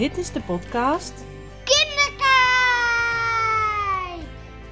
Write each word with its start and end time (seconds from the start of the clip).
Dit 0.00 0.18
is 0.18 0.32
de 0.32 0.40
podcast 0.40 1.12
Kinderkijk! 1.64 2.20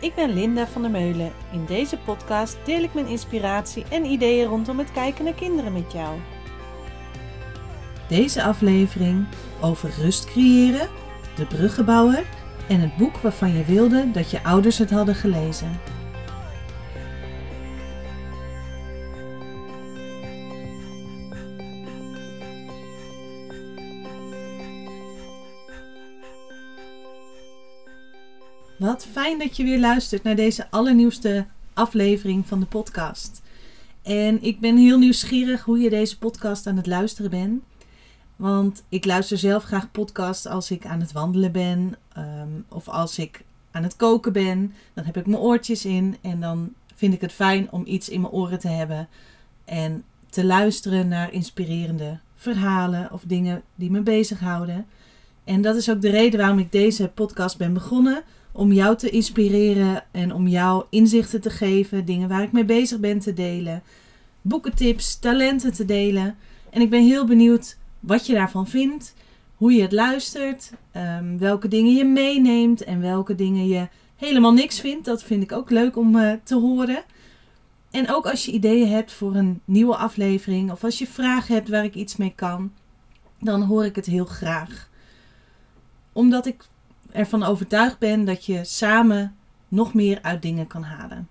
Ik 0.00 0.14
ben 0.14 0.32
Linda 0.34 0.66
van 0.66 0.82
der 0.82 0.90
Meulen. 0.90 1.32
In 1.52 1.64
deze 1.64 1.98
podcast 1.98 2.56
deel 2.64 2.82
ik 2.82 2.94
mijn 2.94 3.06
inspiratie 3.06 3.84
en 3.90 4.04
ideeën 4.04 4.46
rondom 4.48 4.78
het 4.78 4.92
kijken 4.92 5.24
naar 5.24 5.34
kinderen 5.34 5.72
met 5.72 5.92
jou. 5.92 6.18
Deze 8.08 8.42
aflevering 8.42 9.26
over 9.60 9.90
rust 9.90 10.24
creëren, 10.24 10.88
de 11.36 11.46
bruggenbouwer 11.46 12.24
en 12.68 12.80
het 12.80 12.96
boek 12.96 13.16
waarvan 13.16 13.52
je 13.52 13.64
wilde 13.64 14.10
dat 14.10 14.30
je 14.30 14.44
ouders 14.44 14.78
het 14.78 14.90
hadden 14.90 15.14
gelezen. 15.14 15.80
Wat 28.78 29.06
fijn 29.10 29.38
dat 29.38 29.56
je 29.56 29.64
weer 29.64 29.78
luistert 29.78 30.22
naar 30.22 30.36
deze 30.36 30.70
allernieuwste 30.70 31.46
aflevering 31.72 32.46
van 32.46 32.60
de 32.60 32.66
podcast. 32.66 33.42
En 34.02 34.42
ik 34.42 34.60
ben 34.60 34.76
heel 34.76 34.98
nieuwsgierig 34.98 35.62
hoe 35.62 35.78
je 35.78 35.90
deze 35.90 36.18
podcast 36.18 36.66
aan 36.66 36.76
het 36.76 36.86
luisteren 36.86 37.30
bent. 37.30 37.62
Want 38.36 38.84
ik 38.88 39.04
luister 39.04 39.38
zelf 39.38 39.64
graag 39.64 39.90
podcasts 39.90 40.46
als 40.46 40.70
ik 40.70 40.86
aan 40.86 41.00
het 41.00 41.12
wandelen 41.12 41.52
ben 41.52 41.96
ehm, 42.12 42.48
of 42.68 42.88
als 42.88 43.18
ik 43.18 43.44
aan 43.70 43.82
het 43.82 43.96
koken 43.96 44.32
ben. 44.32 44.74
Dan 44.94 45.04
heb 45.04 45.16
ik 45.16 45.26
mijn 45.26 45.42
oortjes 45.42 45.84
in 45.84 46.16
en 46.20 46.40
dan 46.40 46.72
vind 46.94 47.14
ik 47.14 47.20
het 47.20 47.32
fijn 47.32 47.70
om 47.70 47.82
iets 47.86 48.08
in 48.08 48.20
mijn 48.20 48.32
oren 48.32 48.58
te 48.58 48.68
hebben 48.68 49.08
en 49.64 50.04
te 50.30 50.44
luisteren 50.44 51.08
naar 51.08 51.32
inspirerende 51.32 52.18
verhalen 52.34 53.12
of 53.12 53.22
dingen 53.26 53.62
die 53.74 53.90
me 53.90 54.00
bezighouden. 54.00 54.86
En 55.44 55.62
dat 55.62 55.76
is 55.76 55.90
ook 55.90 56.00
de 56.00 56.10
reden 56.10 56.40
waarom 56.40 56.58
ik 56.58 56.72
deze 56.72 57.08
podcast 57.08 57.56
ben 57.56 57.72
begonnen 57.72 58.24
om 58.52 58.72
jou 58.72 58.96
te 58.96 59.10
inspireren 59.10 60.04
en 60.10 60.34
om 60.34 60.48
jou 60.48 60.84
inzichten 60.90 61.40
te 61.40 61.50
geven, 61.50 62.04
dingen 62.04 62.28
waar 62.28 62.42
ik 62.42 62.52
mee 62.52 62.64
bezig 62.64 62.98
ben 62.98 63.18
te 63.18 63.32
delen, 63.32 63.82
boekentips, 64.42 65.18
talenten 65.18 65.72
te 65.72 65.84
delen. 65.84 66.36
En 66.70 66.80
ik 66.80 66.90
ben 66.90 67.02
heel 67.02 67.26
benieuwd 67.26 67.76
wat 68.00 68.26
je 68.26 68.34
daarvan 68.34 68.66
vindt, 68.66 69.14
hoe 69.56 69.72
je 69.72 69.82
het 69.82 69.92
luistert, 69.92 70.72
ehm, 70.92 71.38
welke 71.38 71.68
dingen 71.68 71.94
je 71.94 72.04
meeneemt 72.04 72.84
en 72.84 73.00
welke 73.00 73.34
dingen 73.34 73.66
je 73.66 73.88
helemaal 74.16 74.52
niks 74.52 74.80
vindt. 74.80 75.04
Dat 75.04 75.22
vind 75.22 75.42
ik 75.42 75.52
ook 75.52 75.70
leuk 75.70 75.96
om 75.96 76.16
uh, 76.16 76.32
te 76.42 76.54
horen. 76.54 77.04
En 77.90 78.14
ook 78.14 78.26
als 78.26 78.44
je 78.44 78.52
ideeën 78.52 78.88
hebt 78.88 79.12
voor 79.12 79.34
een 79.34 79.60
nieuwe 79.64 79.96
aflevering 79.96 80.70
of 80.70 80.84
als 80.84 80.98
je 80.98 81.06
vragen 81.06 81.54
hebt 81.54 81.68
waar 81.68 81.84
ik 81.84 81.94
iets 81.94 82.16
mee 82.16 82.32
kan, 82.34 82.72
dan 83.40 83.62
hoor 83.62 83.84
ik 83.84 83.96
het 83.96 84.06
heel 84.06 84.24
graag. 84.24 84.88
Omdat 86.12 86.46
ik 86.46 86.64
ervan 87.10 87.42
overtuigd 87.42 87.98
ben 87.98 88.24
dat 88.24 88.44
je 88.44 88.64
samen 88.64 89.36
nog 89.68 89.94
meer 89.94 90.18
uit 90.22 90.42
dingen 90.42 90.66
kan 90.66 90.82
halen. 90.82 91.28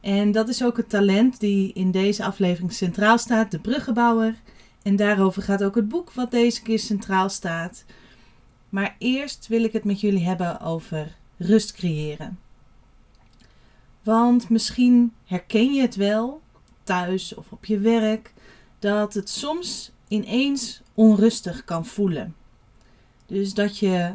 En 0.00 0.32
dat 0.32 0.48
is 0.48 0.64
ook 0.64 0.76
het 0.76 0.88
talent 0.88 1.40
die 1.40 1.72
in 1.72 1.90
deze 1.90 2.24
aflevering 2.24 2.72
centraal 2.72 3.18
staat, 3.18 3.50
de 3.50 3.58
bruggenbouwer. 3.58 4.34
En 4.82 4.96
daarover 4.96 5.42
gaat 5.42 5.64
ook 5.64 5.74
het 5.74 5.88
boek 5.88 6.12
wat 6.12 6.30
deze 6.30 6.62
keer 6.62 6.78
centraal 6.78 7.28
staat. 7.28 7.84
Maar 8.68 8.96
eerst 8.98 9.46
wil 9.46 9.64
ik 9.64 9.72
het 9.72 9.84
met 9.84 10.00
jullie 10.00 10.24
hebben 10.24 10.60
over 10.60 11.16
rust 11.36 11.72
creëren. 11.72 12.38
Want 14.02 14.48
misschien 14.48 15.12
herken 15.24 15.72
je 15.72 15.80
het 15.80 15.96
wel, 15.96 16.40
thuis 16.82 17.34
of 17.34 17.52
op 17.52 17.64
je 17.64 17.78
werk, 17.78 18.32
dat 18.78 19.14
het 19.14 19.28
soms 19.28 19.92
ineens 20.08 20.82
onrustig 20.94 21.64
kan 21.64 21.86
voelen. 21.86 22.34
Dus 23.26 23.54
dat 23.54 23.78
je 23.78 24.14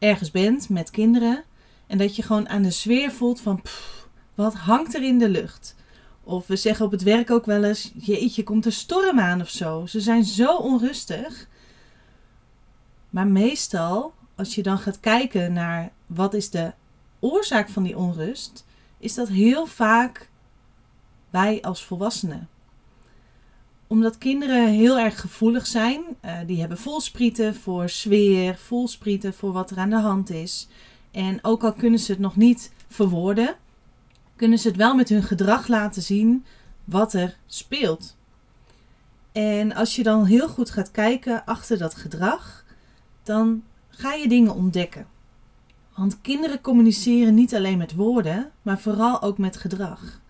ergens 0.00 0.30
bent 0.30 0.68
met 0.68 0.90
kinderen 0.90 1.44
en 1.86 1.98
dat 1.98 2.16
je 2.16 2.22
gewoon 2.22 2.48
aan 2.48 2.62
de 2.62 2.70
sfeer 2.70 3.10
voelt 3.10 3.40
van 3.40 3.62
pff, 3.62 4.08
wat 4.34 4.54
hangt 4.54 4.94
er 4.94 5.02
in 5.02 5.18
de 5.18 5.28
lucht. 5.28 5.76
Of 6.24 6.46
we 6.46 6.56
zeggen 6.56 6.84
op 6.84 6.90
het 6.90 7.02
werk 7.02 7.30
ook 7.30 7.46
wel 7.46 7.64
eens, 7.64 7.92
jeetje, 7.94 8.42
komt 8.42 8.64
er 8.64 8.72
storm 8.72 9.20
aan 9.20 9.40
of 9.40 9.48
zo. 9.48 9.86
Ze 9.86 10.00
zijn 10.00 10.24
zo 10.24 10.56
onrustig. 10.56 11.48
Maar 13.10 13.26
meestal, 13.26 14.14
als 14.34 14.54
je 14.54 14.62
dan 14.62 14.78
gaat 14.78 15.00
kijken 15.00 15.52
naar 15.52 15.92
wat 16.06 16.34
is 16.34 16.50
de 16.50 16.72
oorzaak 17.18 17.68
van 17.68 17.82
die 17.82 17.96
onrust, 17.96 18.64
is 18.98 19.14
dat 19.14 19.28
heel 19.28 19.66
vaak 19.66 20.30
wij 21.30 21.62
als 21.62 21.84
volwassenen 21.84 22.48
omdat 23.90 24.18
kinderen 24.18 24.68
heel 24.68 24.98
erg 24.98 25.20
gevoelig 25.20 25.66
zijn. 25.66 26.02
Uh, 26.24 26.38
die 26.46 26.60
hebben 26.60 26.78
voelsprieten 26.78 27.54
voor 27.54 27.88
sfeer, 27.88 28.56
voelsprieten 28.56 29.34
voor 29.34 29.52
wat 29.52 29.70
er 29.70 29.78
aan 29.78 29.90
de 29.90 29.96
hand 29.96 30.30
is. 30.30 30.68
En 31.10 31.38
ook 31.42 31.64
al 31.64 31.72
kunnen 31.72 31.98
ze 31.98 32.12
het 32.12 32.20
nog 32.20 32.36
niet 32.36 32.72
verwoorden, 32.88 33.54
kunnen 34.36 34.58
ze 34.58 34.68
het 34.68 34.76
wel 34.76 34.94
met 34.94 35.08
hun 35.08 35.22
gedrag 35.22 35.68
laten 35.68 36.02
zien 36.02 36.44
wat 36.84 37.12
er 37.12 37.36
speelt. 37.46 38.16
En 39.32 39.74
als 39.74 39.96
je 39.96 40.02
dan 40.02 40.24
heel 40.24 40.48
goed 40.48 40.70
gaat 40.70 40.90
kijken 40.90 41.44
achter 41.44 41.78
dat 41.78 41.94
gedrag, 41.94 42.64
dan 43.22 43.62
ga 43.88 44.12
je 44.12 44.28
dingen 44.28 44.54
ontdekken. 44.54 45.06
Want 45.96 46.20
kinderen 46.20 46.60
communiceren 46.60 47.34
niet 47.34 47.54
alleen 47.54 47.78
met 47.78 47.94
woorden, 47.94 48.50
maar 48.62 48.78
vooral 48.78 49.22
ook 49.22 49.38
met 49.38 49.56
gedrag. 49.56 50.20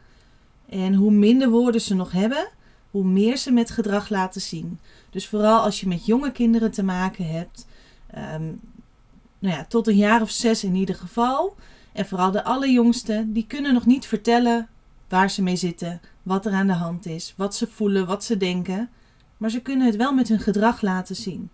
En 0.69 0.95
hoe 0.95 1.11
minder 1.11 1.51
woorden 1.51 1.81
ze 1.81 1.95
nog 1.95 2.13
hebben, 2.13 2.49
hoe 2.91 3.05
meer 3.05 3.37
ze 3.37 3.51
met 3.51 3.71
gedrag 3.71 4.09
laten 4.09 4.41
zien. 4.41 4.79
Dus 5.11 5.29
vooral 5.29 5.61
als 5.61 5.81
je 5.81 5.89
met 5.89 6.07
jonge 6.07 6.33
kinderen 6.33 6.71
te 6.71 6.83
maken 6.83 7.27
hebt, 7.27 7.67
um, 8.35 8.61
nou 9.39 9.55
ja, 9.55 9.65
tot 9.65 9.87
een 9.87 9.97
jaar 9.97 10.23
of 10.23 10.31
zes 10.31 10.65
in 10.65 10.75
ieder 10.75 10.95
geval. 10.95 11.57
En 11.93 12.07
vooral 12.07 12.31
de 12.31 12.45
allerjongste, 12.45 13.25
die 13.27 13.47
kunnen 13.47 13.75
nog 13.75 13.87
niet 13.87 14.07
vertellen 14.07 14.69
waar 15.09 15.31
ze 15.31 15.43
mee 15.43 15.57
zitten, 15.57 16.01
wat 16.23 16.47
er 16.47 16.53
aan 16.53 16.67
de 16.67 16.73
hand 16.73 17.07
is, 17.07 17.35
wat 17.37 17.55
ze 17.55 17.67
voelen, 17.67 18.07
wat 18.07 18.25
ze 18.25 18.37
denken. 18.37 18.91
Maar 19.37 19.51
ze 19.51 19.61
kunnen 19.61 19.87
het 19.87 19.97
wel 19.97 20.13
met 20.15 20.29
hun 20.29 20.41
gedrag 20.41 20.81
laten 20.81 21.17
zien. 21.17 21.51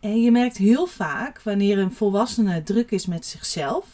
En 0.00 0.22
je 0.22 0.30
merkt 0.30 0.56
heel 0.56 0.86
vaak 0.86 1.42
wanneer 1.42 1.78
een 1.78 1.92
volwassene 1.92 2.62
druk 2.62 2.90
is 2.90 3.06
met 3.06 3.26
zichzelf, 3.26 3.86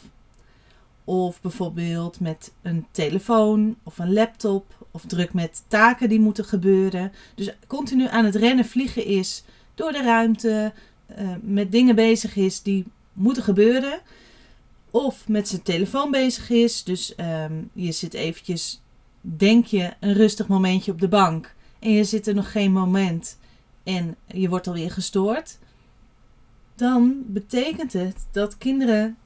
of 1.03 1.41
bijvoorbeeld 1.41 2.19
met 2.19 2.53
een 2.61 2.85
telefoon 2.91 3.75
of 3.83 3.99
een 3.99 4.13
laptop. 4.13 4.74
Of 4.95 5.05
druk 5.05 5.33
met 5.33 5.63
taken 5.67 6.09
die 6.09 6.19
moeten 6.19 6.45
gebeuren. 6.45 7.11
Dus 7.35 7.49
continu 7.67 8.07
aan 8.07 8.25
het 8.25 8.35
rennen 8.35 8.65
vliegen 8.65 9.05
is 9.05 9.43
door 9.73 9.91
de 9.91 10.01
ruimte. 10.01 10.73
Uh, 11.19 11.29
met 11.41 11.71
dingen 11.71 11.95
bezig 11.95 12.35
is 12.35 12.61
die 12.61 12.85
moeten 13.13 13.43
gebeuren. 13.43 13.99
Of 14.91 15.27
met 15.27 15.47
zijn 15.47 15.61
telefoon 15.61 16.11
bezig 16.11 16.49
is. 16.49 16.83
Dus 16.83 17.13
um, 17.17 17.69
je 17.73 17.91
zit 17.91 18.13
eventjes, 18.13 18.81
denk 19.21 19.65
je, 19.65 19.93
een 19.99 20.13
rustig 20.13 20.47
momentje 20.47 20.91
op 20.91 20.99
de 20.99 21.07
bank. 21.07 21.55
En 21.79 21.91
je 21.91 22.03
zit 22.03 22.27
er 22.27 22.35
nog 22.35 22.51
geen 22.51 22.71
moment. 22.71 23.37
En 23.83 24.15
je 24.27 24.49
wordt 24.49 24.67
alweer 24.67 24.91
gestoord. 24.91 25.57
Dan 26.75 27.23
betekent 27.25 27.93
het 27.93 28.27
dat 28.31 28.57
kinderen 28.57 29.17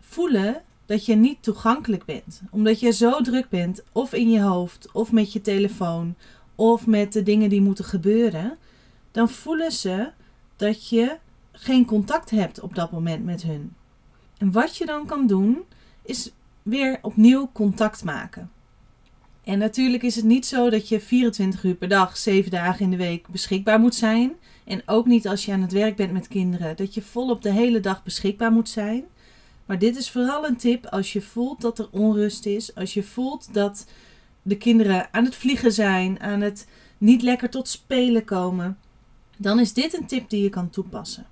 voelen 0.00 0.62
dat 0.86 1.06
je 1.06 1.14
niet 1.14 1.42
toegankelijk 1.42 2.04
bent. 2.04 2.42
Omdat 2.50 2.80
je 2.80 2.92
zo 2.92 3.20
druk 3.20 3.48
bent, 3.48 3.82
of 3.92 4.12
in 4.12 4.30
je 4.30 4.40
hoofd, 4.40 4.92
of 4.92 5.12
met 5.12 5.32
je 5.32 5.40
telefoon, 5.40 6.14
of 6.54 6.86
met 6.86 7.12
de 7.12 7.22
dingen 7.22 7.48
die 7.48 7.60
moeten 7.60 7.84
gebeuren. 7.84 8.58
Dan 9.10 9.28
voelen 9.28 9.72
ze 9.72 10.10
dat 10.56 10.88
je 10.88 11.18
geen 11.52 11.84
contact 11.84 12.30
hebt 12.30 12.60
op 12.60 12.74
dat 12.74 12.90
moment 12.90 13.24
met 13.24 13.42
hun. 13.42 13.74
En 14.38 14.52
wat 14.52 14.76
je 14.76 14.86
dan 14.86 15.06
kan 15.06 15.26
doen, 15.26 15.58
is 16.02 16.32
weer 16.62 16.98
opnieuw 17.02 17.50
contact 17.52 18.04
maken. 18.04 18.50
En 19.44 19.58
natuurlijk 19.58 20.02
is 20.02 20.16
het 20.16 20.24
niet 20.24 20.46
zo 20.46 20.70
dat 20.70 20.88
je 20.88 21.00
24 21.00 21.64
uur 21.64 21.74
per 21.74 21.88
dag, 21.88 22.16
7 22.16 22.50
dagen 22.50 22.84
in 22.84 22.90
de 22.90 22.96
week 22.96 23.28
beschikbaar 23.28 23.80
moet 23.80 23.94
zijn. 23.94 24.32
En 24.64 24.82
ook 24.86 25.06
niet 25.06 25.28
als 25.28 25.44
je 25.44 25.52
aan 25.52 25.60
het 25.60 25.72
werk 25.72 25.96
bent 25.96 26.12
met 26.12 26.28
kinderen, 26.28 26.76
dat 26.76 26.94
je 26.94 27.02
volop 27.02 27.42
de 27.42 27.52
hele 27.52 27.80
dag 27.80 28.02
beschikbaar 28.02 28.52
moet 28.52 28.68
zijn. 28.68 29.04
Maar 29.66 29.78
dit 29.78 29.96
is 29.96 30.10
vooral 30.10 30.46
een 30.46 30.56
tip 30.56 30.86
als 30.86 31.12
je 31.12 31.22
voelt 31.22 31.60
dat 31.60 31.78
er 31.78 31.88
onrust 31.90 32.46
is. 32.46 32.74
Als 32.74 32.94
je 32.94 33.02
voelt 33.02 33.54
dat 33.54 33.86
de 34.42 34.56
kinderen 34.56 35.08
aan 35.12 35.24
het 35.24 35.34
vliegen 35.34 35.72
zijn, 35.72 36.20
aan 36.20 36.40
het 36.40 36.68
niet 36.98 37.22
lekker 37.22 37.50
tot 37.50 37.68
spelen 37.68 38.24
komen. 38.24 38.78
Dan 39.36 39.60
is 39.60 39.72
dit 39.72 39.98
een 39.98 40.06
tip 40.06 40.30
die 40.30 40.42
je 40.42 40.48
kan 40.48 40.70
toepassen. 40.70 41.26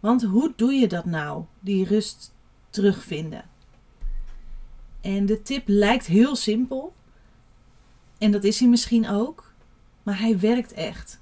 Want 0.00 0.22
hoe 0.22 0.52
doe 0.56 0.72
je 0.72 0.88
dat 0.88 1.04
nou, 1.04 1.44
die 1.60 1.84
rust 1.84 2.32
terugvinden? 2.70 3.44
En 5.00 5.26
de 5.26 5.42
tip 5.42 5.62
lijkt 5.66 6.06
heel 6.06 6.36
simpel. 6.36 6.94
En 8.18 8.30
dat 8.30 8.44
is 8.44 8.58
hij 8.60 8.68
misschien 8.68 9.08
ook. 9.08 9.52
Maar 10.02 10.18
hij 10.18 10.38
werkt 10.38 10.72
echt. 10.72 11.20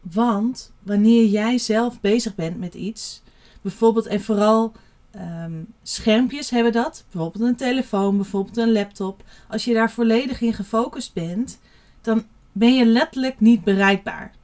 Want 0.00 0.72
wanneer 0.82 1.24
jij 1.26 1.58
zelf 1.58 2.00
bezig 2.00 2.34
bent 2.34 2.58
met 2.58 2.74
iets, 2.74 3.22
bijvoorbeeld 3.62 4.06
en 4.06 4.20
vooral 4.20 4.72
um, 5.18 5.66
schermpjes 5.82 6.50
hebben 6.50 6.72
dat. 6.72 7.04
Bijvoorbeeld 7.10 7.44
een 7.44 7.56
telefoon, 7.56 8.16
bijvoorbeeld 8.16 8.56
een 8.56 8.72
laptop. 8.72 9.22
Als 9.48 9.64
je 9.64 9.74
daar 9.74 9.90
volledig 9.90 10.40
in 10.40 10.54
gefocust 10.54 11.12
bent, 11.12 11.58
dan 12.00 12.26
ben 12.52 12.74
je 12.74 12.86
letterlijk 12.86 13.40
niet 13.40 13.64
bereikbaar. 13.64 14.34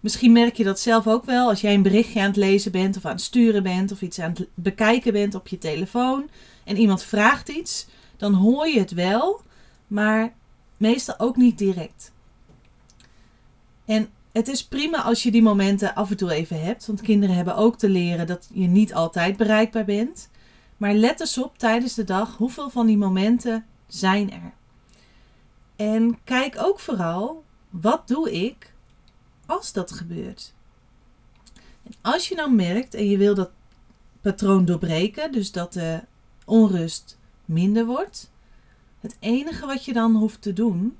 Misschien 0.00 0.32
merk 0.32 0.56
je 0.56 0.64
dat 0.64 0.80
zelf 0.80 1.06
ook 1.06 1.24
wel 1.24 1.48
als 1.48 1.60
jij 1.60 1.74
een 1.74 1.82
berichtje 1.82 2.20
aan 2.20 2.26
het 2.26 2.36
lezen 2.36 2.72
bent 2.72 2.96
of 2.96 3.04
aan 3.04 3.12
het 3.12 3.20
sturen 3.20 3.62
bent 3.62 3.92
of 3.92 4.02
iets 4.02 4.18
aan 4.18 4.30
het 4.30 4.48
bekijken 4.54 5.12
bent 5.12 5.34
op 5.34 5.48
je 5.48 5.58
telefoon 5.58 6.28
en 6.64 6.76
iemand 6.76 7.02
vraagt 7.02 7.48
iets, 7.48 7.86
dan 8.16 8.34
hoor 8.34 8.66
je 8.66 8.78
het 8.78 8.92
wel, 8.92 9.40
maar 9.86 10.32
meestal 10.76 11.18
ook 11.18 11.36
niet 11.36 11.58
direct. 11.58 12.12
En 13.84 14.08
het 14.32 14.48
is 14.48 14.64
prima 14.64 15.02
als 15.02 15.22
je 15.22 15.30
die 15.30 15.42
momenten 15.42 15.94
af 15.94 16.10
en 16.10 16.16
toe 16.16 16.32
even 16.32 16.62
hebt, 16.62 16.86
want 16.86 17.00
kinderen 17.00 17.36
hebben 17.36 17.56
ook 17.56 17.78
te 17.78 17.88
leren 17.88 18.26
dat 18.26 18.48
je 18.52 18.66
niet 18.66 18.94
altijd 18.94 19.36
bereikbaar 19.36 19.84
bent. 19.84 20.30
Maar 20.76 20.94
let 20.94 21.20
eens 21.20 21.38
op 21.38 21.58
tijdens 21.58 21.94
de 21.94 22.04
dag 22.04 22.36
hoeveel 22.36 22.70
van 22.70 22.86
die 22.86 22.98
momenten 22.98 23.66
zijn 23.86 24.32
er. 24.32 24.52
En 25.76 26.18
kijk 26.24 26.56
ook 26.58 26.80
vooral, 26.80 27.44
wat 27.70 28.08
doe 28.08 28.32
ik 28.32 28.74
als 29.46 29.72
dat 29.72 29.92
gebeurt? 29.92 30.54
En 31.82 31.92
als 32.00 32.28
je 32.28 32.34
nou 32.34 32.52
merkt 32.52 32.94
en 32.94 33.08
je 33.08 33.16
wil 33.16 33.34
dat 33.34 33.50
patroon 34.20 34.64
doorbreken, 34.64 35.32
dus 35.32 35.52
dat 35.52 35.72
de 35.72 36.00
onrust 36.44 37.18
minder 37.44 37.86
wordt, 37.86 38.30
het 39.00 39.16
enige 39.20 39.66
wat 39.66 39.84
je 39.84 39.92
dan 39.92 40.14
hoeft 40.14 40.42
te 40.42 40.52
doen 40.52 40.98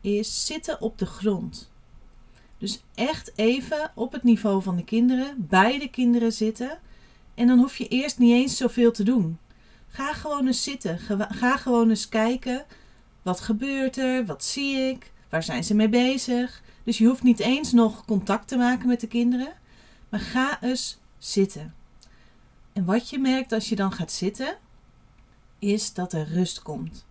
is 0.00 0.46
zitten 0.46 0.80
op 0.80 0.98
de 0.98 1.06
grond. 1.06 1.72
Dus 2.58 2.82
echt 2.94 3.32
even 3.34 3.90
op 3.94 4.12
het 4.12 4.22
niveau 4.22 4.62
van 4.62 4.76
de 4.76 4.84
kinderen, 4.84 5.34
bij 5.38 5.78
de 5.78 5.90
kinderen 5.90 6.32
zitten. 6.32 6.78
En 7.34 7.46
dan 7.46 7.58
hoef 7.58 7.76
je 7.76 7.88
eerst 7.88 8.18
niet 8.18 8.32
eens 8.32 8.56
zoveel 8.56 8.92
te 8.92 9.02
doen. 9.02 9.38
Ga 9.88 10.12
gewoon 10.12 10.46
eens 10.46 10.62
zitten. 10.62 10.98
Ga 11.28 11.56
gewoon 11.56 11.88
eens 11.88 12.08
kijken. 12.08 12.64
Wat 13.22 13.40
gebeurt 13.40 13.96
er? 13.96 14.26
Wat 14.26 14.44
zie 14.44 14.76
ik? 14.76 15.12
Waar 15.28 15.42
zijn 15.42 15.64
ze 15.64 15.74
mee 15.74 15.88
bezig? 15.88 16.62
Dus 16.84 16.98
je 16.98 17.06
hoeft 17.06 17.22
niet 17.22 17.40
eens 17.40 17.72
nog 17.72 18.04
contact 18.04 18.48
te 18.48 18.56
maken 18.56 18.88
met 18.88 19.00
de 19.00 19.06
kinderen. 19.06 19.52
Maar 20.08 20.20
ga 20.20 20.62
eens 20.62 20.98
zitten. 21.18 21.74
En 22.72 22.84
wat 22.84 23.10
je 23.10 23.18
merkt 23.18 23.52
als 23.52 23.68
je 23.68 23.76
dan 23.76 23.92
gaat 23.92 24.12
zitten, 24.12 24.56
is 25.58 25.92
dat 25.92 26.12
er 26.12 26.28
rust 26.28 26.62
komt. 26.62 27.06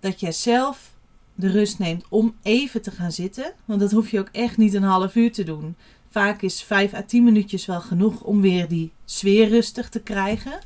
Dat 0.00 0.20
jij 0.20 0.32
zelf 0.32 0.96
de 1.38 1.50
rust 1.50 1.78
neemt 1.78 2.04
om 2.08 2.34
even 2.42 2.82
te 2.82 2.90
gaan 2.90 3.12
zitten. 3.12 3.52
Want 3.64 3.80
dat 3.80 3.90
hoef 3.90 4.10
je 4.10 4.18
ook 4.18 4.28
echt 4.32 4.56
niet 4.56 4.74
een 4.74 4.82
half 4.82 5.14
uur 5.14 5.32
te 5.32 5.42
doen. 5.42 5.76
Vaak 6.10 6.42
is 6.42 6.62
5 6.62 6.94
à 6.94 7.02
10 7.02 7.24
minuutjes 7.24 7.66
wel 7.66 7.80
genoeg 7.80 8.22
om 8.22 8.40
weer 8.40 8.68
die 8.68 8.92
sfeer 9.04 9.48
rustig 9.48 9.88
te 9.88 10.00
krijgen. 10.00 10.58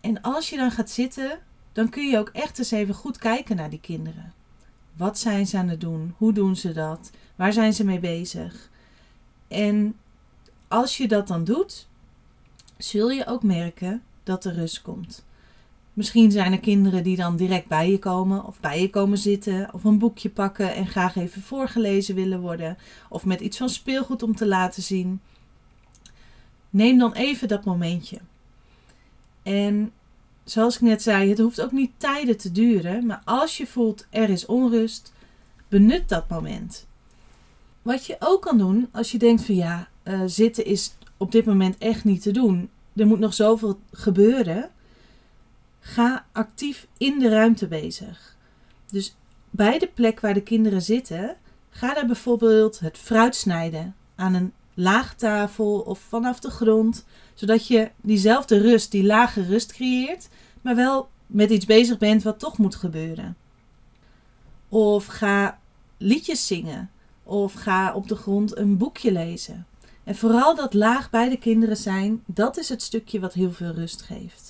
En 0.00 0.20
als 0.20 0.50
je 0.50 0.56
dan 0.56 0.70
gaat 0.70 0.90
zitten, 0.90 1.38
dan 1.72 1.88
kun 1.88 2.08
je 2.08 2.18
ook 2.18 2.28
echt 2.28 2.58
eens 2.58 2.70
even 2.70 2.94
goed 2.94 3.18
kijken 3.18 3.56
naar 3.56 3.70
die 3.70 3.80
kinderen. 3.80 4.32
Wat 4.96 5.18
zijn 5.18 5.46
ze 5.46 5.58
aan 5.58 5.68
het 5.68 5.80
doen? 5.80 6.14
Hoe 6.16 6.32
doen 6.32 6.56
ze 6.56 6.72
dat? 6.72 7.10
Waar 7.36 7.52
zijn 7.52 7.72
ze 7.72 7.84
mee 7.84 8.00
bezig? 8.00 8.70
En 9.48 9.96
als 10.68 10.96
je 10.96 11.08
dat 11.08 11.28
dan 11.28 11.44
doet, 11.44 11.88
zul 12.76 13.10
je 13.10 13.26
ook 13.26 13.42
merken 13.42 14.02
dat 14.22 14.44
er 14.44 14.54
rust 14.54 14.82
komt. 14.82 15.24
Misschien 15.92 16.30
zijn 16.30 16.52
er 16.52 16.60
kinderen 16.60 17.02
die 17.02 17.16
dan 17.16 17.36
direct 17.36 17.66
bij 17.66 17.90
je 17.90 17.98
komen 17.98 18.44
of 18.44 18.60
bij 18.60 18.80
je 18.80 18.90
komen 18.90 19.18
zitten 19.18 19.68
of 19.72 19.84
een 19.84 19.98
boekje 19.98 20.30
pakken 20.30 20.74
en 20.74 20.86
graag 20.86 21.16
even 21.16 21.42
voorgelezen 21.42 22.14
willen 22.14 22.40
worden 22.40 22.76
of 23.08 23.24
met 23.24 23.40
iets 23.40 23.56
van 23.56 23.68
speelgoed 23.68 24.22
om 24.22 24.36
te 24.36 24.46
laten 24.46 24.82
zien. 24.82 25.20
Neem 26.70 26.98
dan 26.98 27.12
even 27.12 27.48
dat 27.48 27.64
momentje. 27.64 28.18
En 29.42 29.92
zoals 30.44 30.74
ik 30.74 30.80
net 30.80 31.02
zei, 31.02 31.28
het 31.28 31.38
hoeft 31.38 31.60
ook 31.60 31.72
niet 31.72 31.90
tijden 31.96 32.36
te 32.36 32.52
duren, 32.52 33.06
maar 33.06 33.22
als 33.24 33.56
je 33.56 33.66
voelt 33.66 34.06
er 34.10 34.30
is 34.30 34.46
onrust, 34.46 35.12
benut 35.68 36.08
dat 36.08 36.28
moment. 36.28 36.86
Wat 37.82 38.06
je 38.06 38.16
ook 38.18 38.42
kan 38.42 38.58
doen 38.58 38.88
als 38.92 39.12
je 39.12 39.18
denkt 39.18 39.44
van 39.44 39.54
ja, 39.54 39.88
uh, 40.04 40.22
zitten 40.26 40.64
is 40.64 40.94
op 41.16 41.32
dit 41.32 41.44
moment 41.44 41.78
echt 41.78 42.04
niet 42.04 42.22
te 42.22 42.30
doen. 42.30 42.70
Er 42.96 43.06
moet 43.06 43.18
nog 43.18 43.34
zoveel 43.34 43.78
gebeuren 43.92 44.70
Ga 45.84 46.26
actief 46.32 46.86
in 46.98 47.18
de 47.18 47.28
ruimte 47.28 47.68
bezig. 47.68 48.36
Dus 48.90 49.16
bij 49.50 49.78
de 49.78 49.90
plek 49.94 50.20
waar 50.20 50.34
de 50.34 50.42
kinderen 50.42 50.82
zitten, 50.82 51.36
ga 51.70 51.94
daar 51.94 52.06
bijvoorbeeld 52.06 52.80
het 52.80 52.98
fruit 52.98 53.36
snijden 53.36 53.96
aan 54.14 54.34
een 54.34 54.52
laagtafel 54.74 55.80
of 55.80 55.98
vanaf 55.98 56.40
de 56.40 56.50
grond, 56.50 57.04
zodat 57.34 57.66
je 57.66 57.90
diezelfde 58.00 58.58
rust, 58.58 58.90
die 58.90 59.04
lage 59.04 59.42
rust 59.42 59.72
creëert, 59.72 60.28
maar 60.60 60.76
wel 60.76 61.08
met 61.26 61.50
iets 61.50 61.66
bezig 61.66 61.98
bent 61.98 62.22
wat 62.22 62.38
toch 62.38 62.58
moet 62.58 62.74
gebeuren. 62.74 63.36
Of 64.68 65.06
ga 65.06 65.58
liedjes 65.96 66.46
zingen, 66.46 66.90
of 67.22 67.52
ga 67.52 67.94
op 67.94 68.08
de 68.08 68.16
grond 68.16 68.56
een 68.56 68.76
boekje 68.76 69.12
lezen. 69.12 69.66
En 70.04 70.16
vooral 70.16 70.54
dat 70.54 70.74
laag 70.74 71.10
bij 71.10 71.28
de 71.28 71.38
kinderen 71.38 71.76
zijn, 71.76 72.22
dat 72.26 72.56
is 72.56 72.68
het 72.68 72.82
stukje 72.82 73.20
wat 73.20 73.32
heel 73.32 73.52
veel 73.52 73.72
rust 73.72 74.02
geeft. 74.02 74.41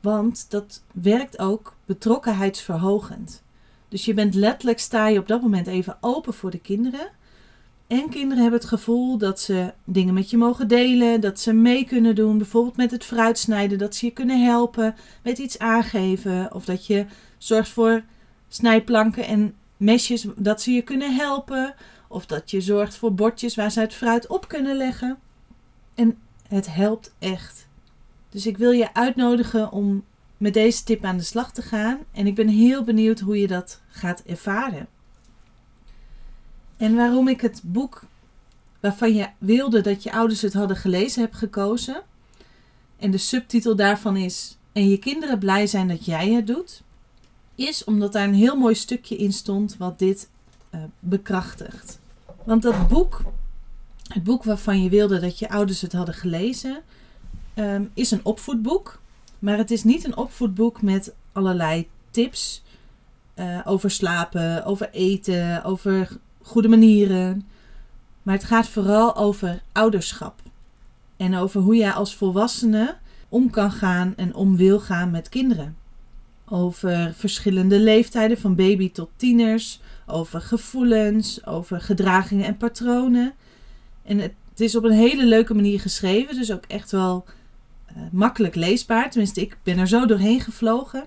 Want 0.00 0.50
dat 0.50 0.82
werkt 0.92 1.38
ook 1.38 1.76
betrokkenheidsverhogend. 1.84 3.42
Dus 3.88 4.04
je 4.04 4.14
bent 4.14 4.34
letterlijk, 4.34 4.78
sta 4.78 5.06
je 5.08 5.18
op 5.18 5.28
dat 5.28 5.42
moment 5.42 5.66
even 5.66 5.96
open 6.00 6.34
voor 6.34 6.50
de 6.50 6.60
kinderen. 6.60 7.10
En 7.86 8.08
kinderen 8.08 8.42
hebben 8.42 8.60
het 8.60 8.68
gevoel 8.68 9.18
dat 9.18 9.40
ze 9.40 9.72
dingen 9.84 10.14
met 10.14 10.30
je 10.30 10.36
mogen 10.36 10.68
delen, 10.68 11.20
dat 11.20 11.40
ze 11.40 11.52
mee 11.52 11.84
kunnen 11.84 12.14
doen, 12.14 12.38
bijvoorbeeld 12.38 12.76
met 12.76 12.90
het 12.90 13.04
fruitsnijden, 13.04 13.78
dat 13.78 13.94
ze 13.94 14.06
je 14.06 14.12
kunnen 14.12 14.44
helpen 14.44 14.94
met 15.22 15.38
iets 15.38 15.58
aangeven. 15.58 16.54
Of 16.54 16.64
dat 16.64 16.86
je 16.86 17.06
zorgt 17.38 17.68
voor 17.68 18.02
snijplanken 18.48 19.26
en 19.26 19.54
mesjes, 19.76 20.26
dat 20.36 20.62
ze 20.62 20.72
je 20.72 20.82
kunnen 20.82 21.14
helpen. 21.14 21.74
Of 22.08 22.26
dat 22.26 22.50
je 22.50 22.60
zorgt 22.60 22.96
voor 22.96 23.14
bordjes 23.14 23.54
waar 23.54 23.70
ze 23.70 23.80
het 23.80 23.94
fruit 23.94 24.26
op 24.26 24.48
kunnen 24.48 24.76
leggen. 24.76 25.18
En 25.94 26.18
het 26.48 26.74
helpt 26.74 27.14
echt. 27.18 27.68
Dus 28.30 28.46
ik 28.46 28.56
wil 28.58 28.70
je 28.70 28.94
uitnodigen 28.94 29.72
om 29.72 30.04
met 30.36 30.54
deze 30.54 30.84
tip 30.84 31.04
aan 31.04 31.16
de 31.16 31.22
slag 31.22 31.52
te 31.52 31.62
gaan. 31.62 31.98
En 32.12 32.26
ik 32.26 32.34
ben 32.34 32.48
heel 32.48 32.84
benieuwd 32.84 33.20
hoe 33.20 33.40
je 33.40 33.46
dat 33.46 33.80
gaat 33.88 34.22
ervaren. 34.26 34.88
En 36.76 36.94
waarom 36.94 37.28
ik 37.28 37.40
het 37.40 37.60
boek 37.64 38.02
waarvan 38.80 39.14
je 39.14 39.28
wilde 39.38 39.80
dat 39.80 40.02
je 40.02 40.12
ouders 40.12 40.42
het 40.42 40.52
hadden 40.52 40.76
gelezen 40.76 41.22
heb 41.22 41.32
gekozen. 41.32 42.02
En 42.98 43.10
de 43.10 43.18
subtitel 43.18 43.76
daarvan 43.76 44.16
is 44.16 44.56
En 44.72 44.88
je 44.88 44.98
kinderen 44.98 45.38
blij 45.38 45.66
zijn 45.66 45.88
dat 45.88 46.04
jij 46.04 46.32
het 46.32 46.46
doet. 46.46 46.82
Is 47.54 47.84
omdat 47.84 48.12
daar 48.12 48.28
een 48.28 48.34
heel 48.34 48.56
mooi 48.56 48.74
stukje 48.74 49.16
in 49.16 49.32
stond 49.32 49.76
wat 49.76 49.98
dit 49.98 50.28
uh, 50.74 50.80
bekrachtigt. 50.98 51.98
Want 52.44 52.62
dat 52.62 52.88
boek, 52.88 53.22
het 54.08 54.24
boek 54.24 54.44
waarvan 54.44 54.82
je 54.82 54.90
wilde 54.90 55.20
dat 55.20 55.38
je 55.38 55.48
ouders 55.48 55.80
het 55.80 55.92
hadden 55.92 56.14
gelezen, 56.14 56.82
Ehm, 57.60 57.84
is 57.94 58.10
een 58.10 58.24
opvoedboek. 58.24 59.00
Maar 59.38 59.58
het 59.58 59.70
is 59.70 59.84
niet 59.84 60.04
een 60.04 60.16
opvoedboek 60.16 60.82
met 60.82 61.14
allerlei 61.32 61.88
tips 62.10 62.62
uh, 63.36 63.60
over 63.64 63.90
slapen, 63.90 64.64
over 64.64 64.90
eten, 64.90 65.64
over 65.64 66.18
goede 66.42 66.68
manieren. 66.68 67.46
Maar 68.22 68.34
het 68.34 68.44
gaat 68.44 68.68
vooral 68.68 69.16
over 69.16 69.62
ouderschap. 69.72 70.42
En 71.16 71.36
over 71.36 71.60
hoe 71.60 71.76
jij 71.76 71.92
als 71.92 72.14
volwassene 72.14 72.96
om 73.28 73.50
kan 73.50 73.72
gaan 73.72 74.12
en 74.16 74.34
om 74.34 74.56
wil 74.56 74.80
gaan 74.80 75.10
met 75.10 75.28
kinderen. 75.28 75.76
Over 76.48 77.14
verschillende 77.14 77.78
leeftijden 77.78 78.38
van 78.38 78.54
baby 78.54 78.90
tot 78.90 79.10
tieners. 79.16 79.80
Over 80.06 80.40
gevoelens, 80.40 81.46
over 81.46 81.80
gedragingen 81.80 82.46
en 82.46 82.56
patronen. 82.56 83.34
En 84.02 84.18
het, 84.18 84.32
is 84.56 84.76
op 84.76 84.84
een 84.84 84.90
hele 84.90 85.26
leuke 85.26 85.54
manier 85.54 85.80
geschreven. 85.80 86.34
Dus 86.34 86.52
ook 86.52 86.64
echt 86.66 86.90
wel 86.90 87.24
makkelijk 88.12 88.54
leesbaar. 88.54 89.10
Tenminste, 89.10 89.40
ik 89.40 89.56
ben 89.62 89.78
er 89.78 89.88
zo 89.88 90.06
doorheen 90.06 90.40
gevlogen. 90.40 91.06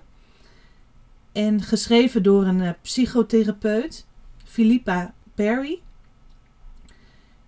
En 1.32 1.62
geschreven 1.62 2.22
door 2.22 2.46
een 2.46 2.60
uh, 2.60 2.70
psychotherapeut, 2.82 4.06
Philippa 4.44 5.14
Perry. 5.34 5.80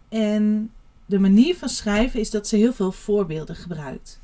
En 0.09 0.71
de 1.07 1.19
manier 1.19 1.57
van 1.57 1.69
schrijven 1.69 2.21
is 2.21 2.31
dat 2.31 2.49
ze 2.49 2.57
heel 2.57 2.73
veel 2.73 2.93
voorbeelden 2.93 3.57
gebruikt. 3.57 4.21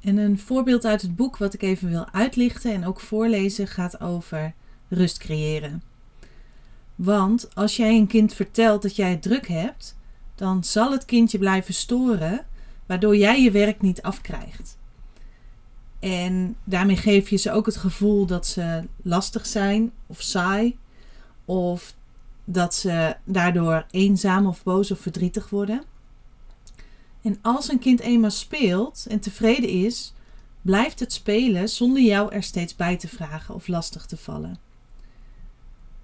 En 0.00 0.16
een 0.16 0.38
voorbeeld 0.38 0.84
uit 0.84 1.02
het 1.02 1.16
boek 1.16 1.36
wat 1.36 1.54
ik 1.54 1.62
even 1.62 1.88
wil 1.88 2.06
uitlichten 2.12 2.72
en 2.72 2.86
ook 2.86 3.00
voorlezen 3.00 3.66
gaat 3.66 4.00
over 4.00 4.54
rust 4.88 5.18
creëren. 5.18 5.82
Want 6.94 7.54
als 7.54 7.76
jij 7.76 7.96
een 7.96 8.06
kind 8.06 8.34
vertelt 8.34 8.82
dat 8.82 8.96
jij 8.96 9.10
het 9.10 9.22
druk 9.22 9.48
hebt, 9.48 9.96
dan 10.34 10.64
zal 10.64 10.92
het 10.92 11.04
kindje 11.04 11.38
blijven 11.38 11.74
storen 11.74 12.46
waardoor 12.86 13.16
jij 13.16 13.42
je 13.42 13.50
werk 13.50 13.80
niet 13.80 14.02
afkrijgt. 14.02 14.76
En 16.00 16.56
daarmee 16.64 16.96
geef 16.96 17.28
je 17.28 17.36
ze 17.36 17.52
ook 17.52 17.66
het 17.66 17.76
gevoel 17.76 18.26
dat 18.26 18.46
ze 18.46 18.84
lastig 19.02 19.46
zijn 19.46 19.92
of 20.06 20.20
saai, 20.22 20.78
of 21.44 21.94
dat 22.44 22.74
ze 22.74 23.16
daardoor 23.24 23.86
eenzaam 23.90 24.46
of 24.46 24.62
boos 24.62 24.90
of 24.90 25.00
verdrietig 25.00 25.50
worden. 25.50 25.82
En 27.22 27.38
als 27.42 27.68
een 27.68 27.78
kind 27.78 28.00
eenmaal 28.00 28.30
speelt 28.30 29.06
en 29.08 29.20
tevreden 29.20 29.68
is, 29.68 30.12
blijft 30.62 31.00
het 31.00 31.12
spelen 31.12 31.68
zonder 31.68 32.02
jou 32.02 32.32
er 32.32 32.42
steeds 32.42 32.76
bij 32.76 32.96
te 32.96 33.08
vragen 33.08 33.54
of 33.54 33.68
lastig 33.68 34.06
te 34.06 34.16
vallen. 34.16 34.58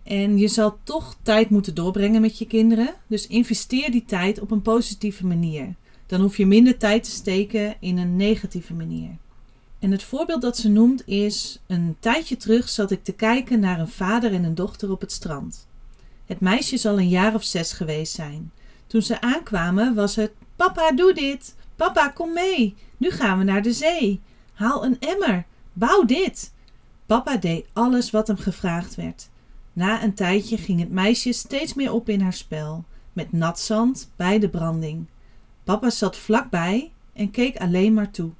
En 0.03 0.39
je 0.39 0.49
zal 0.49 0.79
toch 0.83 1.17
tijd 1.23 1.51
moeten 1.51 1.75
doorbrengen 1.75 2.21
met 2.21 2.39
je 2.39 2.47
kinderen. 2.47 2.95
Dus 3.07 3.27
investeer 3.27 3.91
die 3.91 4.05
tijd 4.05 4.41
op 4.41 4.51
een 4.51 4.63
positieve 4.63 5.27
manier. 5.27 5.75
Dan 6.11 6.21
hoef 6.21 6.37
je 6.37 6.47
minder 6.47 6.77
tijd 6.77 7.05
te 7.05 7.11
steken 7.11 7.77
in 7.81 7.99
een 7.99 8.17
negatieve 8.17 8.75
manier. 8.75 9.17
En 9.79 9.91
het 9.91 10.03
voorbeeld 10.03 10.43
dat 10.43 10.57
ze 10.57 10.69
noemt 10.69 11.09
is: 11.09 11.61
Een 11.67 11.97
tijdje 12.01 12.37
terug 12.37 12.69
zat 12.69 12.91
ik 12.91 13.05
te 13.05 13.13
kijken 13.13 13.61
naar 13.61 13.81
een 13.81 13.89
vader 13.89 14.33
en 14.33 14.45
een 14.45 14.55
dochter 14.55 14.91
op 14.91 15.01
het 15.01 15.13
strand. 15.13 15.67
Het 16.27 16.41
meisje 16.41 16.77
zal 16.77 16.99
een 16.99 17.09
jaar 17.09 17.35
of 17.35 17.45
zes 17.45 17.73
geweest 17.73 18.15
zijn. 18.15 18.51
Toen 18.87 19.03
ze 19.03 19.21
aankwamen 19.21 19.95
was 19.95 20.17
het: 20.17 20.33
Papa, 20.57 20.93
doe 20.93 21.15
dit! 21.15 21.55
Papa, 21.77 22.09
kom 22.09 22.33
mee! 22.33 22.75
Nu 22.97 23.11
gaan 23.11 23.39
we 23.39 23.45
naar 23.45 23.63
de 23.63 23.73
zee! 23.73 24.21
Haal 24.53 24.85
een 24.85 24.99
emmer! 25.01 25.45
Bouw 25.73 26.05
dit! 26.05 26.53
Papa 27.07 27.37
deed 27.37 27.67
alles 27.73 28.11
wat 28.11 28.27
hem 28.27 28.39
gevraagd 28.39 28.95
werd. 28.95 29.29
Na 29.73 30.03
een 30.03 30.15
tijdje 30.15 30.57
ging 30.57 30.81
het 30.81 30.91
meisje 30.91 31.33
steeds 31.33 31.75
meer 31.75 31.93
op 31.93 32.09
in 32.09 32.21
haar 32.21 32.33
spel, 32.33 32.85
met 33.13 33.33
nat 33.33 33.61
zand 33.61 34.11
bij 34.17 34.39
de 34.39 34.49
branding. 34.49 35.07
Papa 35.71 35.91
zat 35.91 36.17
vlakbij 36.17 36.93
en 37.13 37.31
keek 37.31 37.57
alleen 37.57 37.95
maar 37.95 38.11
toe. 38.11 38.31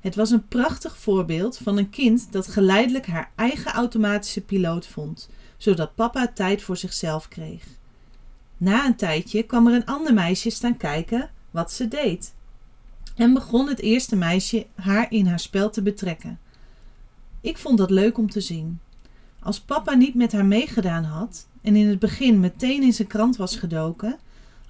Het 0.00 0.14
was 0.14 0.30
een 0.30 0.48
prachtig 0.48 0.96
voorbeeld 0.96 1.58
van 1.58 1.76
een 1.76 1.90
kind 1.90 2.32
dat 2.32 2.46
geleidelijk 2.46 3.06
haar 3.06 3.30
eigen 3.34 3.72
automatische 3.72 4.40
piloot 4.40 4.86
vond, 4.86 5.28
zodat 5.56 5.94
papa 5.94 6.28
tijd 6.28 6.62
voor 6.62 6.76
zichzelf 6.76 7.28
kreeg. 7.28 7.64
Na 8.56 8.86
een 8.86 8.96
tijdje 8.96 9.42
kwam 9.42 9.66
er 9.66 9.74
een 9.74 9.86
ander 9.86 10.14
meisje 10.14 10.50
staan 10.50 10.76
kijken 10.76 11.30
wat 11.50 11.72
ze 11.72 11.88
deed. 11.88 12.34
En 13.16 13.34
begon 13.34 13.68
het 13.68 13.80
eerste 13.80 14.16
meisje 14.16 14.66
haar 14.74 15.12
in 15.12 15.26
haar 15.26 15.40
spel 15.40 15.70
te 15.70 15.82
betrekken. 15.82 16.38
Ik 17.40 17.58
vond 17.58 17.78
dat 17.78 17.90
leuk 17.90 18.18
om 18.18 18.30
te 18.30 18.40
zien. 18.40 18.80
Als 19.40 19.60
papa 19.60 19.94
niet 19.94 20.14
met 20.14 20.32
haar 20.32 20.46
meegedaan 20.46 21.04
had 21.04 21.46
en 21.62 21.76
in 21.76 21.88
het 21.88 21.98
begin 21.98 22.40
meteen 22.40 22.82
in 22.82 22.92
zijn 22.92 23.08
krant 23.08 23.36
was 23.36 23.56
gedoken, 23.56 24.18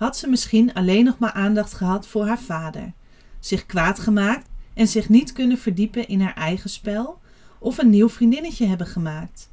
had 0.01 0.17
ze 0.17 0.29
misschien 0.29 0.75
alleen 0.75 1.05
nog 1.05 1.19
maar 1.19 1.33
aandacht 1.33 1.73
gehad 1.73 2.07
voor 2.07 2.27
haar 2.27 2.41
vader, 2.41 2.93
zich 3.41 3.67
kwaad 3.67 3.99
gemaakt 3.99 4.49
en 4.75 4.89
zich 4.89 5.09
niet 5.09 5.33
kunnen 5.33 5.59
verdiepen 5.59 6.09
in 6.09 6.21
haar 6.21 6.35
eigen 6.35 6.71
spel 6.71 7.19
of 7.59 7.79
een 7.79 7.91
nieuw 7.91 8.09
vriendinnetje 8.09 8.67
hebben 8.67 8.87
gemaakt. 8.87 9.51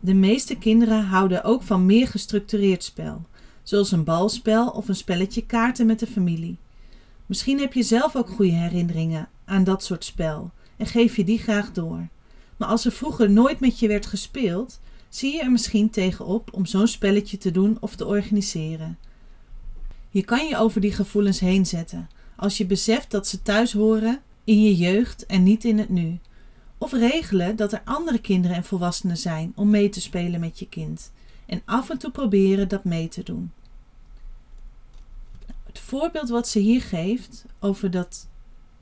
De 0.00 0.14
meeste 0.14 0.58
kinderen 0.58 1.04
houden 1.04 1.44
ook 1.44 1.62
van 1.62 1.86
meer 1.86 2.08
gestructureerd 2.08 2.84
spel, 2.84 3.26
zoals 3.62 3.92
een 3.92 4.04
balspel 4.04 4.68
of 4.68 4.88
een 4.88 4.96
spelletje 4.96 5.46
kaarten 5.46 5.86
met 5.86 5.98
de 5.98 6.06
familie. 6.06 6.58
Misschien 7.26 7.60
heb 7.60 7.72
je 7.72 7.82
zelf 7.82 8.16
ook 8.16 8.28
goede 8.28 8.52
herinneringen 8.52 9.28
aan 9.44 9.64
dat 9.64 9.84
soort 9.84 10.04
spel 10.04 10.50
en 10.76 10.86
geef 10.86 11.16
je 11.16 11.24
die 11.24 11.38
graag 11.38 11.72
door. 11.72 12.08
Maar 12.56 12.68
als 12.68 12.84
er 12.84 12.92
vroeger 12.92 13.30
nooit 13.30 13.60
met 13.60 13.78
je 13.78 13.88
werd 13.88 14.06
gespeeld, 14.06 14.80
zie 15.08 15.32
je 15.32 15.42
er 15.42 15.50
misschien 15.50 15.90
tegenop 15.90 16.52
om 16.52 16.66
zo'n 16.66 16.88
spelletje 16.88 17.38
te 17.38 17.50
doen 17.50 17.76
of 17.80 17.96
te 17.96 18.06
organiseren. 18.06 18.98
Je 20.12 20.24
kan 20.24 20.46
je 20.46 20.56
over 20.56 20.80
die 20.80 20.92
gevoelens 20.92 21.40
heen 21.40 21.66
zetten 21.66 22.08
als 22.36 22.56
je 22.56 22.66
beseft 22.66 23.10
dat 23.10 23.26
ze 23.26 23.42
thuis 23.42 23.72
horen 23.72 24.20
in 24.44 24.62
je 24.62 24.76
jeugd 24.76 25.26
en 25.26 25.42
niet 25.42 25.64
in 25.64 25.78
het 25.78 25.88
nu. 25.88 26.18
Of 26.78 26.92
regelen 26.92 27.56
dat 27.56 27.72
er 27.72 27.82
andere 27.84 28.18
kinderen 28.18 28.56
en 28.56 28.64
volwassenen 28.64 29.16
zijn 29.16 29.52
om 29.54 29.70
mee 29.70 29.88
te 29.88 30.00
spelen 30.00 30.40
met 30.40 30.58
je 30.58 30.68
kind. 30.68 31.12
En 31.46 31.62
af 31.64 31.90
en 31.90 31.98
toe 31.98 32.10
proberen 32.10 32.68
dat 32.68 32.84
mee 32.84 33.08
te 33.08 33.22
doen. 33.22 33.52
Het 35.66 35.78
voorbeeld 35.78 36.28
wat 36.28 36.48
ze 36.48 36.58
hier 36.58 36.82
geeft 36.82 37.44
over 37.60 37.90
dat 37.90 38.28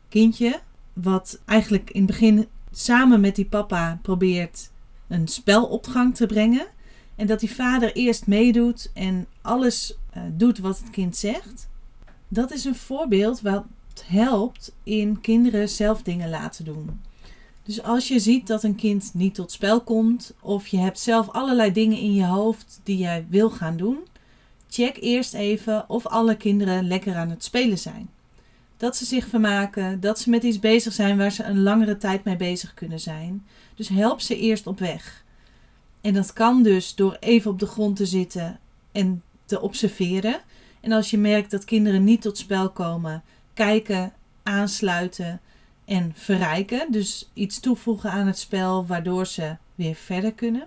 kindje, 0.08 0.60
wat 0.92 1.40
eigenlijk 1.44 1.90
in 1.90 2.02
het 2.02 2.10
begin 2.10 2.46
samen 2.70 3.20
met 3.20 3.36
die 3.36 3.46
papa 3.46 3.98
probeert 4.02 4.70
een 5.08 5.28
spel 5.28 5.66
op 5.66 5.86
gang 5.86 6.14
te 6.14 6.26
brengen. 6.26 6.66
En 7.16 7.26
dat 7.26 7.40
die 7.40 7.54
vader 7.54 7.92
eerst 7.92 8.26
meedoet 8.26 8.90
en 8.94 9.26
alles 9.50 9.94
uh, 10.16 10.22
doet 10.32 10.58
wat 10.58 10.78
het 10.78 10.90
kind 10.90 11.16
zegt. 11.16 11.68
Dat 12.28 12.52
is 12.52 12.64
een 12.64 12.74
voorbeeld 12.74 13.40
wat 13.40 13.64
helpt 14.04 14.72
in 14.82 15.20
kinderen 15.20 15.68
zelf 15.68 16.02
dingen 16.02 16.30
laten 16.30 16.64
doen. 16.64 17.00
Dus 17.62 17.82
als 17.82 18.08
je 18.08 18.18
ziet 18.18 18.46
dat 18.46 18.62
een 18.62 18.74
kind 18.74 19.10
niet 19.14 19.34
tot 19.34 19.52
spel 19.52 19.80
komt, 19.80 20.34
of 20.40 20.66
je 20.66 20.76
hebt 20.76 20.98
zelf 20.98 21.28
allerlei 21.28 21.72
dingen 21.72 21.98
in 21.98 22.14
je 22.14 22.24
hoofd 22.24 22.80
die 22.82 22.96
jij 22.96 23.26
wil 23.28 23.50
gaan 23.50 23.76
doen, 23.76 23.98
check 24.68 24.96
eerst 25.00 25.34
even 25.34 25.88
of 25.88 26.06
alle 26.06 26.36
kinderen 26.36 26.86
lekker 26.86 27.16
aan 27.16 27.30
het 27.30 27.44
spelen 27.44 27.78
zijn. 27.78 28.10
Dat 28.76 28.96
ze 28.96 29.04
zich 29.04 29.28
vermaken, 29.28 30.00
dat 30.00 30.18
ze 30.18 30.30
met 30.30 30.42
iets 30.42 30.58
bezig 30.58 30.92
zijn 30.92 31.16
waar 31.16 31.32
ze 31.32 31.44
een 31.44 31.62
langere 31.62 31.96
tijd 31.96 32.24
mee 32.24 32.36
bezig 32.36 32.74
kunnen 32.74 33.00
zijn. 33.00 33.46
Dus 33.74 33.88
help 33.88 34.20
ze 34.20 34.38
eerst 34.38 34.66
op 34.66 34.78
weg. 34.78 35.24
En 36.00 36.14
dat 36.14 36.32
kan 36.32 36.62
dus 36.62 36.94
door 36.94 37.16
even 37.20 37.50
op 37.50 37.58
de 37.58 37.66
grond 37.66 37.96
te 37.96 38.06
zitten 38.06 38.58
en 38.92 39.22
te 39.50 39.60
observeren. 39.60 40.40
En 40.80 40.92
als 40.92 41.10
je 41.10 41.18
merkt 41.18 41.50
dat 41.50 41.64
kinderen 41.64 42.04
niet 42.04 42.22
tot 42.22 42.38
spel 42.38 42.70
komen, 42.70 43.22
kijken, 43.54 44.12
aansluiten 44.42 45.40
en 45.84 46.12
verrijken. 46.14 46.92
Dus 46.92 47.30
iets 47.34 47.60
toevoegen 47.60 48.10
aan 48.10 48.26
het 48.26 48.38
spel 48.38 48.86
waardoor 48.86 49.26
ze 49.26 49.56
weer 49.74 49.94
verder 49.94 50.32
kunnen. 50.32 50.66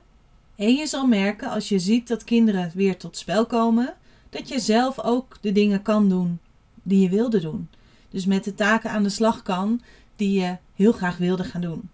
En 0.56 0.76
je 0.76 0.88
zal 0.88 1.08
merken 1.08 1.50
als 1.50 1.70
je 1.70 1.80
ziet 1.80 2.08
dat 2.08 2.24
kinderen 2.24 2.72
weer 2.74 2.98
tot 2.98 3.18
spel 3.18 3.46
komen, 3.46 3.94
dat 4.30 4.48
je 4.48 4.60
zelf 4.60 5.00
ook 5.00 5.38
de 5.42 5.52
dingen 5.52 5.82
kan 5.82 6.10
doen 6.10 6.40
die 6.84 7.02
je 7.02 7.10
wilde 7.10 7.40
doen. 7.40 7.70
Dus 8.10 8.26
met 8.26 8.44
de 8.44 8.56
taken 8.56 8.90
aan 8.90 9.04
de 9.04 9.10
slag 9.10 9.42
kan 9.42 9.82
die 10.16 10.40
je 10.40 10.58
heel 10.76 10.92
graag 10.92 11.18
wilde 11.18 11.44
gaan 11.44 11.62
doen. 11.62 11.90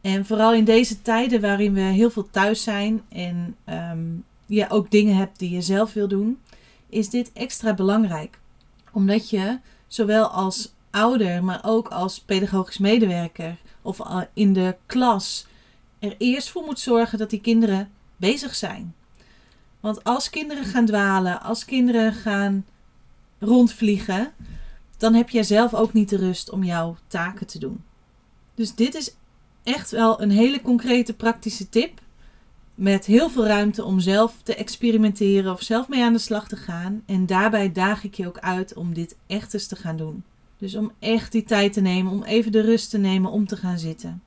En 0.00 0.26
vooral 0.26 0.54
in 0.54 0.64
deze 0.64 1.02
tijden 1.02 1.40
waarin 1.40 1.74
we 1.74 1.80
heel 1.80 2.10
veel 2.10 2.30
thuis 2.30 2.62
zijn 2.62 3.02
en 3.08 3.56
um, 3.66 4.24
je 4.46 4.70
ook 4.70 4.90
dingen 4.90 5.16
hebt 5.16 5.38
die 5.38 5.50
je 5.50 5.60
zelf 5.60 5.92
wil 5.92 6.08
doen, 6.08 6.40
is 6.88 7.10
dit 7.10 7.32
extra 7.32 7.74
belangrijk. 7.74 8.38
Omdat 8.92 9.30
je 9.30 9.58
zowel 9.86 10.26
als 10.26 10.74
ouder, 10.90 11.44
maar 11.44 11.60
ook 11.64 11.88
als 11.88 12.20
pedagogisch 12.20 12.78
medewerker 12.78 13.56
of 13.82 14.00
in 14.32 14.52
de 14.52 14.76
klas 14.86 15.46
er 15.98 16.14
eerst 16.18 16.48
voor 16.48 16.64
moet 16.64 16.80
zorgen 16.80 17.18
dat 17.18 17.30
die 17.30 17.40
kinderen 17.40 17.90
bezig 18.16 18.54
zijn. 18.54 18.94
Want 19.80 20.04
als 20.04 20.30
kinderen 20.30 20.64
gaan 20.64 20.86
dwalen, 20.86 21.42
als 21.42 21.64
kinderen 21.64 22.12
gaan 22.12 22.64
rondvliegen, 23.38 24.32
dan 24.96 25.14
heb 25.14 25.30
jij 25.30 25.42
zelf 25.42 25.74
ook 25.74 25.92
niet 25.92 26.08
de 26.08 26.16
rust 26.16 26.50
om 26.50 26.64
jouw 26.64 26.96
taken 27.06 27.46
te 27.46 27.58
doen. 27.58 27.84
Dus 28.54 28.74
dit 28.74 28.94
is 28.94 29.14
echt 29.62 29.90
wel 29.90 30.22
een 30.22 30.30
hele 30.30 30.62
concrete 30.62 31.14
praktische 31.14 31.68
tip 31.68 32.00
met 32.74 33.06
heel 33.06 33.30
veel 33.30 33.46
ruimte 33.46 33.84
om 33.84 34.00
zelf 34.00 34.36
te 34.42 34.54
experimenteren 34.54 35.52
of 35.52 35.62
zelf 35.62 35.88
mee 35.88 36.04
aan 36.04 36.12
de 36.12 36.18
slag 36.18 36.48
te 36.48 36.56
gaan. 36.56 37.02
En 37.06 37.26
daarbij 37.26 37.72
daag 37.72 38.04
ik 38.04 38.14
je 38.14 38.26
ook 38.26 38.38
uit 38.38 38.74
om 38.74 38.94
dit 38.94 39.16
echt 39.26 39.54
eens 39.54 39.66
te 39.66 39.76
gaan 39.76 39.96
doen. 39.96 40.24
Dus 40.58 40.74
om 40.74 40.92
echt 40.98 41.32
die 41.32 41.44
tijd 41.44 41.72
te 41.72 41.80
nemen, 41.80 42.12
om 42.12 42.22
even 42.22 42.52
de 42.52 42.60
rust 42.60 42.90
te 42.90 42.98
nemen 42.98 43.30
om 43.30 43.46
te 43.46 43.56
gaan 43.56 43.78
zitten. 43.78 44.22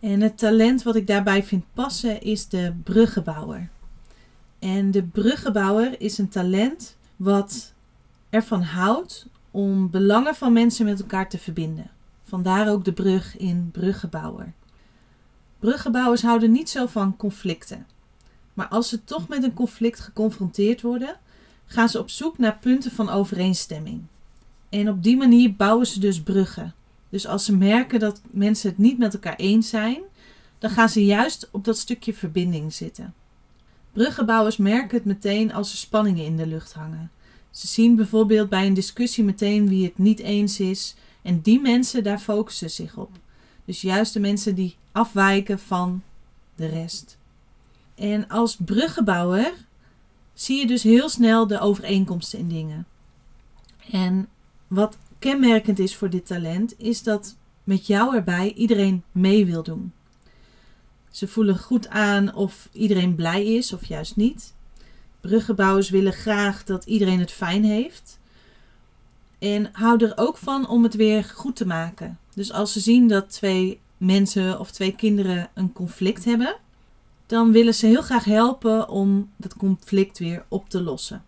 En 0.00 0.20
het 0.20 0.38
talent 0.38 0.82
wat 0.82 0.96
ik 0.96 1.06
daarbij 1.06 1.42
vind 1.42 1.64
passen 1.74 2.20
is 2.20 2.48
de 2.48 2.72
bruggenbouwer. 2.84 3.68
En 4.58 4.90
de 4.90 5.02
bruggenbouwer 5.02 6.00
is 6.00 6.18
een 6.18 6.28
talent 6.28 6.96
wat 7.16 7.74
ervan 8.30 8.62
houdt 8.62 9.26
om 9.50 9.90
belangen 9.90 10.34
van 10.34 10.52
mensen 10.52 10.84
met 10.84 11.00
elkaar 11.00 11.28
te 11.28 11.38
verbinden. 11.38 11.90
Vandaar 12.22 12.70
ook 12.70 12.84
de 12.84 12.92
brug 12.92 13.36
in 13.36 13.68
bruggenbouwer. 13.72 14.52
Bruggenbouwers 15.64 16.22
houden 16.22 16.52
niet 16.52 16.70
zo 16.70 16.86
van 16.86 17.16
conflicten. 17.16 17.86
Maar 18.54 18.68
als 18.68 18.88
ze 18.88 19.04
toch 19.04 19.28
met 19.28 19.42
een 19.42 19.54
conflict 19.54 20.00
geconfronteerd 20.00 20.82
worden, 20.82 21.16
gaan 21.66 21.88
ze 21.88 21.98
op 21.98 22.10
zoek 22.10 22.38
naar 22.38 22.58
punten 22.60 22.90
van 22.90 23.08
overeenstemming. 23.08 24.02
En 24.68 24.88
op 24.88 25.02
die 25.02 25.16
manier 25.16 25.54
bouwen 25.54 25.86
ze 25.86 26.00
dus 26.00 26.22
bruggen. 26.22 26.74
Dus 27.08 27.26
als 27.26 27.44
ze 27.44 27.56
merken 27.56 28.00
dat 28.00 28.20
mensen 28.30 28.68
het 28.68 28.78
niet 28.78 28.98
met 28.98 29.14
elkaar 29.14 29.36
eens 29.36 29.68
zijn, 29.68 30.00
dan 30.58 30.70
gaan 30.70 30.88
ze 30.88 31.04
juist 31.04 31.48
op 31.52 31.64
dat 31.64 31.78
stukje 31.78 32.14
verbinding 32.14 32.72
zitten. 32.72 33.14
Bruggenbouwers 33.92 34.56
merken 34.56 34.96
het 34.96 35.06
meteen 35.06 35.52
als 35.52 35.72
er 35.72 35.78
spanningen 35.78 36.24
in 36.24 36.36
de 36.36 36.46
lucht 36.46 36.72
hangen. 36.72 37.10
Ze 37.50 37.66
zien 37.66 37.96
bijvoorbeeld 37.96 38.48
bij 38.48 38.66
een 38.66 38.74
discussie 38.74 39.24
meteen 39.24 39.68
wie 39.68 39.84
het 39.84 39.98
niet 39.98 40.20
eens 40.20 40.60
is 40.60 40.94
en 41.22 41.40
die 41.40 41.60
mensen 41.60 42.02
daar 42.02 42.18
focussen 42.18 42.70
zich 42.70 42.96
op. 42.96 43.10
Dus 43.64 43.80
juist 43.80 44.12
de 44.12 44.20
mensen 44.20 44.54
die 44.54 44.76
afwijken 44.94 45.58
van 45.58 46.02
de 46.54 46.66
rest. 46.66 47.18
En 47.94 48.28
als 48.28 48.56
bruggenbouwer 48.64 49.52
zie 50.34 50.58
je 50.58 50.66
dus 50.66 50.82
heel 50.82 51.08
snel 51.08 51.46
de 51.46 51.60
overeenkomsten 51.60 52.38
in 52.38 52.48
dingen. 52.48 52.86
En 53.90 54.28
wat 54.66 54.98
kenmerkend 55.18 55.78
is 55.78 55.96
voor 55.96 56.10
dit 56.10 56.26
talent, 56.26 56.78
is 56.78 57.02
dat 57.02 57.36
met 57.64 57.86
jou 57.86 58.16
erbij 58.16 58.52
iedereen 58.52 59.02
mee 59.12 59.46
wil 59.46 59.62
doen. 59.62 59.92
Ze 61.10 61.28
voelen 61.28 61.58
goed 61.58 61.88
aan 61.88 62.34
of 62.34 62.68
iedereen 62.72 63.14
blij 63.14 63.46
is 63.46 63.72
of 63.72 63.84
juist 63.84 64.16
niet. 64.16 64.54
Bruggenbouwers 65.20 65.90
willen 65.90 66.12
graag 66.12 66.64
dat 66.64 66.84
iedereen 66.84 67.20
het 67.20 67.32
fijn 67.32 67.64
heeft. 67.64 68.18
En 69.38 69.68
houden 69.72 70.08
er 70.10 70.18
ook 70.18 70.36
van 70.36 70.68
om 70.68 70.82
het 70.82 70.94
weer 70.94 71.24
goed 71.24 71.56
te 71.56 71.66
maken. 71.66 72.18
Dus 72.34 72.52
als 72.52 72.72
ze 72.72 72.80
zien 72.80 73.08
dat 73.08 73.30
twee 73.30 73.80
mensen 74.04 74.60
of 74.60 74.70
twee 74.70 74.94
kinderen 74.94 75.48
een 75.54 75.72
conflict 75.72 76.24
hebben, 76.24 76.56
dan 77.26 77.52
willen 77.52 77.74
ze 77.74 77.86
heel 77.86 78.02
graag 78.02 78.24
helpen 78.24 78.88
om 78.88 79.30
dat 79.36 79.56
conflict 79.56 80.18
weer 80.18 80.44
op 80.48 80.68
te 80.68 80.82
lossen. 80.82 81.24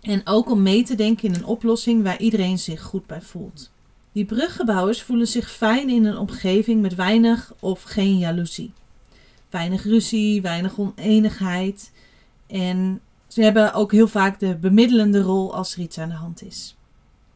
En 0.00 0.20
ook 0.24 0.50
om 0.50 0.62
mee 0.62 0.82
te 0.82 0.94
denken 0.94 1.28
in 1.28 1.34
een 1.34 1.44
oplossing 1.44 2.02
waar 2.02 2.20
iedereen 2.20 2.58
zich 2.58 2.82
goed 2.82 3.06
bij 3.06 3.22
voelt. 3.22 3.70
Die 4.12 4.24
bruggenbouwers 4.24 5.02
voelen 5.02 5.26
zich 5.26 5.50
fijn 5.50 5.88
in 5.88 6.04
een 6.04 6.18
omgeving 6.18 6.82
met 6.82 6.94
weinig 6.94 7.52
of 7.60 7.82
geen 7.82 8.18
jaloezie. 8.18 8.72
Weinig 9.50 9.84
ruzie, 9.84 10.42
weinig 10.42 10.78
oneenigheid. 10.78 11.92
En 12.46 13.00
ze 13.26 13.42
hebben 13.42 13.72
ook 13.72 13.92
heel 13.92 14.08
vaak 14.08 14.40
de 14.40 14.56
bemiddelende 14.56 15.22
rol 15.22 15.54
als 15.54 15.74
er 15.74 15.80
iets 15.80 15.98
aan 15.98 16.08
de 16.08 16.14
hand 16.14 16.42
is. 16.42 16.76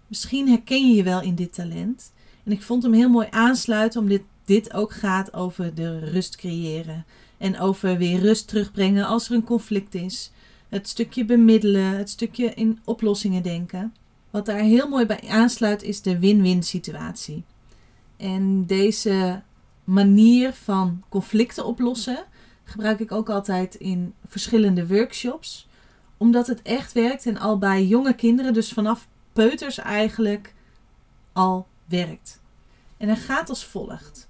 Misschien 0.07 0.49
herken 0.49 0.89
je 0.89 0.95
je 0.95 1.03
wel 1.03 1.21
in 1.23 1.35
dit 1.35 1.55
talent. 1.55 2.13
En 2.45 2.53
ik 2.53 2.63
vond 2.63 2.83
hem 2.83 2.93
heel 2.93 3.09
mooi 3.09 3.27
aansluiten 3.31 4.01
omdat 4.01 4.19
dit, 4.19 4.27
dit 4.45 4.73
ook 4.73 4.93
gaat 4.93 5.35
over 5.35 5.75
de 5.75 5.99
rust 5.99 6.37
creëren. 6.37 7.05
En 7.39 7.59
over 7.59 7.99
weer 7.99 8.21
rust 8.21 8.49
terugbrengen 8.49 9.07
als 9.07 9.29
er 9.29 9.35
een 9.35 9.45
conflict 9.45 9.95
is. 9.95 10.33
Het 10.69 10.89
stukje 10.89 11.25
bemiddelen, 11.25 11.97
het 11.97 12.11
stukje 12.11 12.55
in 12.55 12.81
oplossingen 12.85 13.43
denken. 13.43 13.95
Wat 14.31 14.47
daar 14.47 14.59
heel 14.59 14.89
mooi 14.89 15.07
bij 15.07 15.29
aansluit 15.29 15.83
is 15.83 16.03
de 16.03 16.19
win-win 16.19 16.63
situatie. 16.63 17.45
En 18.17 18.67
deze 18.67 19.43
manier 19.85 20.53
van 20.53 21.03
conflicten 21.09 21.67
oplossen 21.67 22.25
gebruik 22.65 23.01
ik 23.01 23.13
ook 23.13 23.31
altijd 23.31 23.75
in 23.75 24.15
verschillende 24.27 24.87
workshops. 24.87 25.69
Omdat 26.17 26.47
het 26.47 26.63
echt 26.63 26.93
werkt 26.93 27.27
en 27.27 27.39
al 27.39 27.59
bij 27.59 27.85
jonge 27.85 28.15
kinderen, 28.15 28.53
dus 28.53 28.73
vanaf 28.73 29.09
peuters 29.33 29.79
eigenlijk, 29.79 30.55
al 31.33 31.67
werkt. 31.85 32.41
En 32.97 33.09
hij 33.09 33.17
gaat 33.17 33.49
als 33.49 33.65
volgt. 33.65 34.29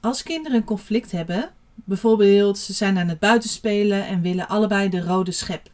Als 0.00 0.22
kinderen 0.22 0.56
een 0.56 0.64
conflict 0.64 1.12
hebben, 1.12 1.50
bijvoorbeeld 1.74 2.58
ze 2.58 2.72
zijn 2.72 2.98
aan 2.98 3.08
het 3.08 3.18
buitenspelen 3.18 4.06
en 4.06 4.20
willen 4.20 4.48
allebei 4.48 4.88
de 4.88 5.02
rode 5.02 5.32
schep. 5.32 5.70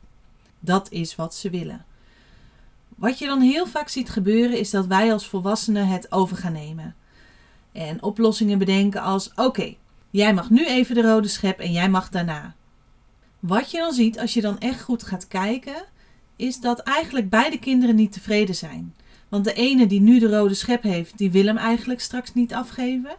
Dat 0.61 0.91
is 0.91 1.17
wat 1.17 1.35
ze 1.35 1.51
willen. 1.51 1.85
Wat 2.97 3.19
je 3.19 3.27
dan 3.27 3.41
heel 3.41 3.67
vaak 3.67 3.89
ziet 3.89 4.11
gebeuren 4.11 4.59
is 4.59 4.71
dat 4.71 4.87
wij 4.87 5.13
als 5.13 5.29
volwassenen 5.29 5.87
het 5.87 6.13
over 6.13 6.37
gaan 6.37 6.53
nemen. 6.53 6.95
En 7.73 8.03
oplossingen 8.03 8.59
bedenken 8.59 9.03
als: 9.03 9.33
oké, 9.35 9.75
jij 10.11 10.35
mag 10.35 10.51
nu 10.51 10.67
even 10.67 10.95
de 10.95 11.03
rode 11.03 11.29
schep 11.29 11.59
en 11.59 11.73
jij 11.73 11.89
mag 11.89 12.09
daarna. 12.09 12.55
Wat 13.41 13.71
je 13.71 13.79
dan 13.79 13.93
ziet 13.93 14.19
als 14.19 14.35
je 14.35 14.41
dan 14.41 14.59
echt 14.59 14.83
goed 14.83 15.03
gaat 15.03 15.29
kijken, 15.29 15.85
is 16.37 16.61
dat 16.61 16.79
eigenlijk 16.79 17.31
beide 17.31 17.59
kinderen 17.59 17.95
niet 17.95 18.13
tevreden 18.13 18.55
zijn. 18.55 18.95
Want 19.29 19.45
de 19.45 19.53
ene 19.53 19.87
die 19.87 20.01
nu 20.01 20.19
de 20.19 20.37
rode 20.37 20.55
schep 20.55 20.83
heeft, 20.83 21.19
die 21.19 21.31
wil 21.31 21.47
hem 21.47 21.57
eigenlijk 21.57 22.01
straks 22.01 22.35
niet 22.35 22.55
afgeven. 22.55 23.17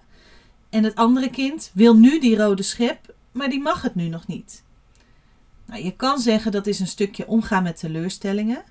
En 0.76 0.84
het 0.84 0.96
andere 0.96 1.30
kind 1.30 1.72
wil 1.74 1.96
nu 1.96 2.20
die 2.20 2.38
rode 2.38 2.64
schep, 2.64 3.16
maar 3.32 3.50
die 3.50 3.62
mag 3.62 3.82
het 3.82 3.96
nu 3.96 4.08
nog 4.08 4.28
niet. 4.28 4.64
Nou, 5.66 5.84
je 5.84 5.96
kan 5.96 6.20
zeggen 6.20 6.52
dat 6.52 6.68
is 6.68 6.80
een 6.80 6.88
stukje 6.88 7.28
omgaan 7.28 7.64
met 7.64 7.80
teleurstellingen. 7.80 8.64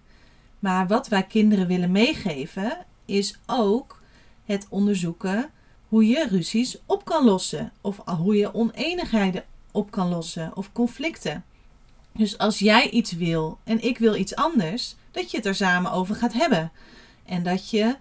Maar 0.59 0.87
wat 0.87 1.09
wij 1.09 1.23
kinderen 1.23 1.67
willen 1.67 1.93
meegeven, 1.93 2.87
is 3.05 3.39
ook 3.47 4.03
het 4.45 4.67
onderzoeken 4.71 5.51
hoe 5.89 6.07
je 6.07 6.27
ruzies 6.31 6.79
op 6.87 7.05
kan 7.05 7.25
lossen. 7.25 7.73
Of 7.81 8.01
hoe 8.05 8.37
je 8.37 8.55
oneenigheden 8.55 9.45
op 9.73 9.91
kan 9.91 10.09
lossen 10.09 10.57
of 10.57 10.73
conflicten. 10.73 11.45
Dus 12.13 12.39
als 12.39 12.59
jij 12.59 12.91
iets 12.91 13.13
wil 13.13 13.59
en 13.65 13.85
ik 13.85 13.99
wil 13.99 14.15
iets 14.15 14.35
anders, 14.35 14.97
dat 15.11 15.31
je 15.31 15.37
het 15.37 15.47
er 15.47 15.55
samen 15.55 15.93
over 15.93 16.15
gaat 16.15 16.33
hebben. 16.33 16.73
En 17.25 17.43
dat 17.43 17.71
je 17.71 17.97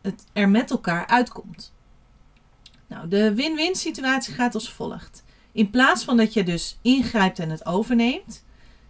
het 0.00 0.24
er 0.32 0.48
met 0.48 0.70
elkaar 0.70 1.06
uitkomt. 1.06 1.74
Nou, 2.86 3.08
de 3.08 3.34
win-win 3.34 3.74
situatie 3.74 4.34
gaat 4.34 4.54
als 4.54 4.72
volgt. 4.72 5.24
In 5.52 5.70
plaats 5.70 6.04
van 6.04 6.16
dat 6.16 6.32
je 6.32 6.44
dus 6.44 6.78
ingrijpt 6.82 7.38
en 7.38 7.50
het 7.50 7.66
overneemt, 7.66 8.44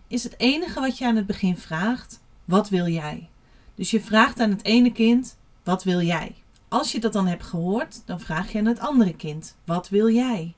is 0.09 0.23
het 0.25 0.35
enige 0.39 0.81
wat 0.81 0.99
je 0.99 1.07
aan 1.07 1.17
het 1.17 1.27
begin 1.27 1.57
vraagt: 1.57 2.21
wat 2.45 2.69
wil 2.69 2.87
jij? 2.87 3.29
Dus 3.75 3.91
je 3.91 4.01
vraagt 4.01 4.41
aan 4.41 4.51
het 4.51 4.65
ene 4.65 4.93
kind: 4.93 5.37
wat 5.65 5.85
wil 5.85 6.01
jij? 6.01 6.35
Als 6.69 6.93
je 6.93 7.01
dat 7.01 7.13
dan 7.13 7.27
hebt 7.27 7.45
gehoord, 7.45 8.03
dan 8.07 8.21
vraag 8.21 8.53
je 8.53 8.59
aan 8.59 8.65
het 8.65 8.79
andere 8.79 9.17
kind: 9.17 9.57
wat 9.65 9.89
wil 9.89 10.11
jij? 10.11 10.55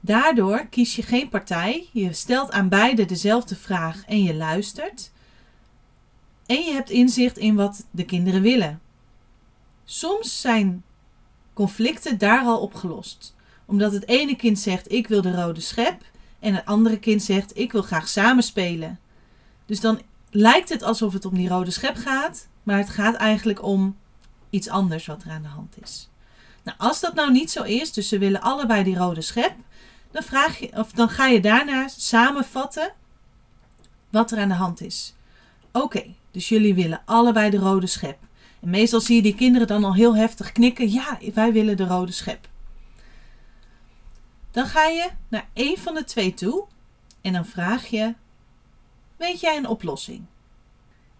Daardoor 0.00 0.66
kies 0.66 0.96
je 0.96 1.02
geen 1.02 1.28
partij, 1.28 1.88
je 1.92 2.12
stelt 2.12 2.52
aan 2.52 2.68
beide 2.68 3.04
dezelfde 3.04 3.56
vraag 3.56 4.04
en 4.06 4.22
je 4.22 4.34
luistert. 4.34 5.12
En 6.46 6.64
je 6.64 6.72
hebt 6.72 6.90
inzicht 6.90 7.38
in 7.38 7.54
wat 7.54 7.86
de 7.90 8.04
kinderen 8.04 8.42
willen. 8.42 8.80
Soms 9.84 10.40
zijn 10.40 10.84
conflicten 11.54 12.18
daar 12.18 12.44
al 12.44 12.60
opgelost, 12.60 13.34
omdat 13.64 13.92
het 13.92 14.08
ene 14.08 14.36
kind 14.36 14.58
zegt: 14.58 14.92
Ik 14.92 15.08
wil 15.08 15.22
de 15.22 15.34
rode 15.42 15.60
schep, 15.60 16.02
en 16.40 16.54
het 16.54 16.64
andere 16.64 16.98
kind 16.98 17.22
zegt: 17.22 17.58
Ik 17.58 17.72
wil 17.72 17.82
graag 17.82 18.08
samen 18.08 18.42
spelen. 18.42 18.98
Dus 19.66 19.80
dan 19.80 20.00
lijkt 20.30 20.68
het 20.68 20.82
alsof 20.82 21.12
het 21.12 21.24
om 21.24 21.34
die 21.34 21.48
rode 21.48 21.70
schep 21.70 21.96
gaat, 21.96 22.48
maar 22.62 22.78
het 22.78 22.88
gaat 22.88 23.14
eigenlijk 23.14 23.62
om 23.62 23.96
iets 24.50 24.68
anders 24.68 25.06
wat 25.06 25.22
er 25.22 25.30
aan 25.30 25.42
de 25.42 25.48
hand 25.48 25.74
is. 25.82 26.08
Nou, 26.62 26.78
als 26.78 27.00
dat 27.00 27.14
nou 27.14 27.32
niet 27.32 27.50
zo 27.50 27.62
is, 27.62 27.92
dus 27.92 28.08
ze 28.08 28.18
willen 28.18 28.40
allebei 28.40 28.82
die 28.82 28.96
rode 28.96 29.20
schep, 29.20 29.54
dan, 30.10 30.22
vraag 30.22 30.58
je, 30.58 30.70
of 30.72 30.92
dan 30.92 31.08
ga 31.08 31.26
je 31.26 31.40
daarna 31.40 31.88
samenvatten 31.88 32.92
wat 34.10 34.30
er 34.30 34.38
aan 34.38 34.48
de 34.48 34.54
hand 34.54 34.80
is. 34.80 35.14
Oké, 35.72 36.14
dus 36.30 36.48
jullie 36.48 36.74
willen 36.74 37.02
allebei 37.04 37.50
de 37.50 37.58
rode 37.58 37.86
schep. 37.86 38.18
En 38.64 38.70
meestal 38.70 39.00
zie 39.00 39.16
je 39.16 39.22
die 39.22 39.34
kinderen 39.34 39.66
dan 39.66 39.84
al 39.84 39.94
heel 39.94 40.16
heftig 40.16 40.52
knikken. 40.52 40.90
Ja, 40.90 41.18
wij 41.34 41.52
willen 41.52 41.76
de 41.76 41.86
rode 41.86 42.12
schep. 42.12 42.48
Dan 44.50 44.66
ga 44.66 44.84
je 44.84 45.10
naar 45.28 45.48
één 45.52 45.78
van 45.78 45.94
de 45.94 46.04
twee 46.04 46.34
toe 46.34 46.64
en 47.20 47.32
dan 47.32 47.46
vraag 47.46 47.86
je: 47.86 48.14
Weet 49.16 49.40
jij 49.40 49.56
een 49.56 49.68
oplossing? 49.68 50.24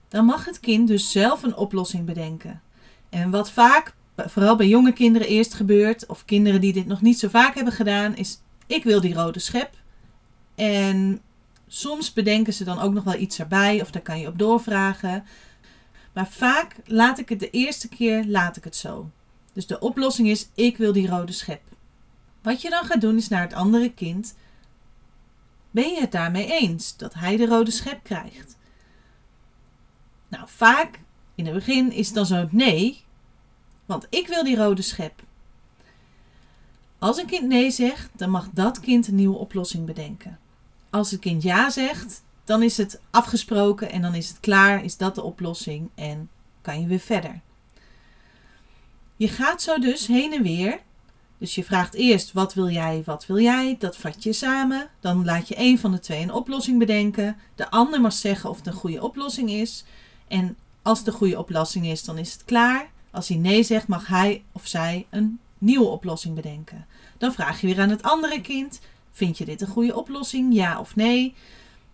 Dan 0.08 0.24
mag 0.24 0.44
het 0.44 0.60
kind 0.60 0.88
dus 0.88 1.10
zelf 1.12 1.42
een 1.42 1.56
oplossing 1.56 2.04
bedenken. 2.04 2.62
En 3.08 3.30
wat 3.30 3.50
vaak, 3.50 3.94
vooral 4.16 4.56
bij 4.56 4.68
jonge 4.68 4.92
kinderen 4.92 5.28
eerst 5.28 5.54
gebeurt, 5.54 6.06
of 6.06 6.24
kinderen 6.24 6.60
die 6.60 6.72
dit 6.72 6.86
nog 6.86 7.00
niet 7.00 7.18
zo 7.18 7.28
vaak 7.28 7.54
hebben 7.54 7.72
gedaan, 7.72 8.16
is: 8.16 8.40
Ik 8.66 8.84
wil 8.84 9.00
die 9.00 9.14
rode 9.14 9.38
schep. 9.38 9.70
En 10.54 11.20
soms 11.66 12.12
bedenken 12.12 12.52
ze 12.52 12.64
dan 12.64 12.80
ook 12.80 12.92
nog 12.92 13.04
wel 13.04 13.18
iets 13.18 13.38
erbij, 13.38 13.80
of 13.80 13.90
daar 13.90 14.02
kan 14.02 14.20
je 14.20 14.28
op 14.28 14.38
doorvragen. 14.38 15.24
Maar 16.14 16.28
vaak 16.28 16.76
laat 16.84 17.18
ik 17.18 17.28
het 17.28 17.40
de 17.40 17.50
eerste 17.50 17.88
keer 17.88 18.24
laat 18.26 18.56
ik 18.56 18.64
het 18.64 18.76
zo. 18.76 19.10
Dus 19.52 19.66
de 19.66 19.78
oplossing 19.78 20.28
is: 20.28 20.48
Ik 20.54 20.76
wil 20.76 20.92
die 20.92 21.08
rode 21.08 21.32
schep. 21.32 21.62
Wat 22.42 22.62
je 22.62 22.70
dan 22.70 22.84
gaat 22.84 23.00
doen 23.00 23.16
is 23.16 23.28
naar 23.28 23.42
het 23.42 23.52
andere 23.52 23.92
kind. 23.92 24.34
Ben 25.70 25.90
je 25.90 26.00
het 26.00 26.12
daarmee 26.12 26.52
eens 26.60 26.96
dat 26.96 27.14
hij 27.14 27.36
de 27.36 27.46
rode 27.46 27.70
schep 27.70 28.02
krijgt? 28.02 28.56
Nou, 30.28 30.44
vaak 30.48 31.00
in 31.34 31.44
het 31.44 31.54
begin 31.54 31.92
is 31.92 32.06
het 32.06 32.14
dan 32.14 32.26
zo 32.26 32.48
nee, 32.50 33.04
want 33.86 34.06
ik 34.10 34.28
wil 34.28 34.44
die 34.44 34.56
rode 34.56 34.82
schep. 34.82 35.22
Als 36.98 37.18
een 37.18 37.26
kind 37.26 37.48
nee 37.48 37.70
zegt, 37.70 38.10
dan 38.16 38.30
mag 38.30 38.48
dat 38.52 38.80
kind 38.80 39.08
een 39.08 39.14
nieuwe 39.14 39.36
oplossing 39.36 39.86
bedenken. 39.86 40.38
Als 40.90 41.10
het 41.10 41.20
kind 41.20 41.42
ja 41.42 41.70
zegt, 41.70 42.22
dan 42.44 42.62
is 42.62 42.76
het 42.76 43.00
afgesproken 43.10 43.90
en 43.90 44.02
dan 44.02 44.14
is 44.14 44.28
het 44.28 44.40
klaar, 44.40 44.84
is 44.84 44.96
dat 44.96 45.14
de 45.14 45.22
oplossing 45.22 45.90
en 45.94 46.28
kan 46.60 46.80
je 46.80 46.86
weer 46.86 46.98
verder. 46.98 47.40
Je 49.16 49.28
gaat 49.28 49.62
zo 49.62 49.78
dus 49.78 50.06
heen 50.06 50.32
en 50.32 50.42
weer 50.42 50.80
dus 51.44 51.54
je 51.54 51.64
vraagt 51.64 51.94
eerst 51.94 52.32
wat 52.32 52.54
wil 52.54 52.68
jij, 52.70 53.02
wat 53.04 53.26
wil 53.26 53.38
jij, 53.38 53.76
dat 53.78 53.96
vat 53.96 54.22
je 54.22 54.32
samen. 54.32 54.88
Dan 55.00 55.24
laat 55.24 55.48
je 55.48 55.54
een 55.58 55.78
van 55.78 55.92
de 55.92 55.98
twee 55.98 56.22
een 56.22 56.32
oplossing 56.32 56.78
bedenken. 56.78 57.36
De 57.54 57.70
ander 57.70 58.00
mag 58.00 58.12
zeggen 58.12 58.50
of 58.50 58.56
het 58.56 58.66
een 58.66 58.72
goede 58.72 59.02
oplossing 59.02 59.50
is. 59.50 59.84
En 60.28 60.56
als 60.82 60.98
het 60.98 61.06
een 61.06 61.12
goede 61.12 61.38
oplossing 61.38 61.86
is, 61.86 62.04
dan 62.04 62.18
is 62.18 62.32
het 62.32 62.44
klaar. 62.44 62.90
Als 63.10 63.28
hij 63.28 63.36
nee 63.36 63.62
zegt, 63.62 63.88
mag 63.88 64.06
hij 64.06 64.44
of 64.52 64.66
zij 64.66 65.06
een 65.10 65.38
nieuwe 65.58 65.86
oplossing 65.86 66.34
bedenken. 66.34 66.86
Dan 67.18 67.32
vraag 67.32 67.60
je 67.60 67.66
weer 67.66 67.80
aan 67.80 67.90
het 67.90 68.02
andere 68.02 68.40
kind: 68.40 68.80
Vind 69.12 69.38
je 69.38 69.44
dit 69.44 69.60
een 69.60 69.66
goede 69.68 69.96
oplossing? 69.96 70.54
Ja 70.54 70.80
of 70.80 70.96
nee? 70.96 71.34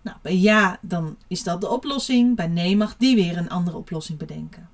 Nou, 0.02 0.16
bij 0.22 0.36
ja, 0.36 0.78
dan 0.82 1.16
is 1.26 1.42
dat 1.42 1.60
de 1.60 1.68
oplossing. 1.68 2.36
Bij 2.36 2.46
nee 2.46 2.76
mag 2.76 2.96
die 2.96 3.14
weer 3.14 3.36
een 3.36 3.50
andere 3.50 3.76
oplossing 3.76 4.18
bedenken. 4.18 4.68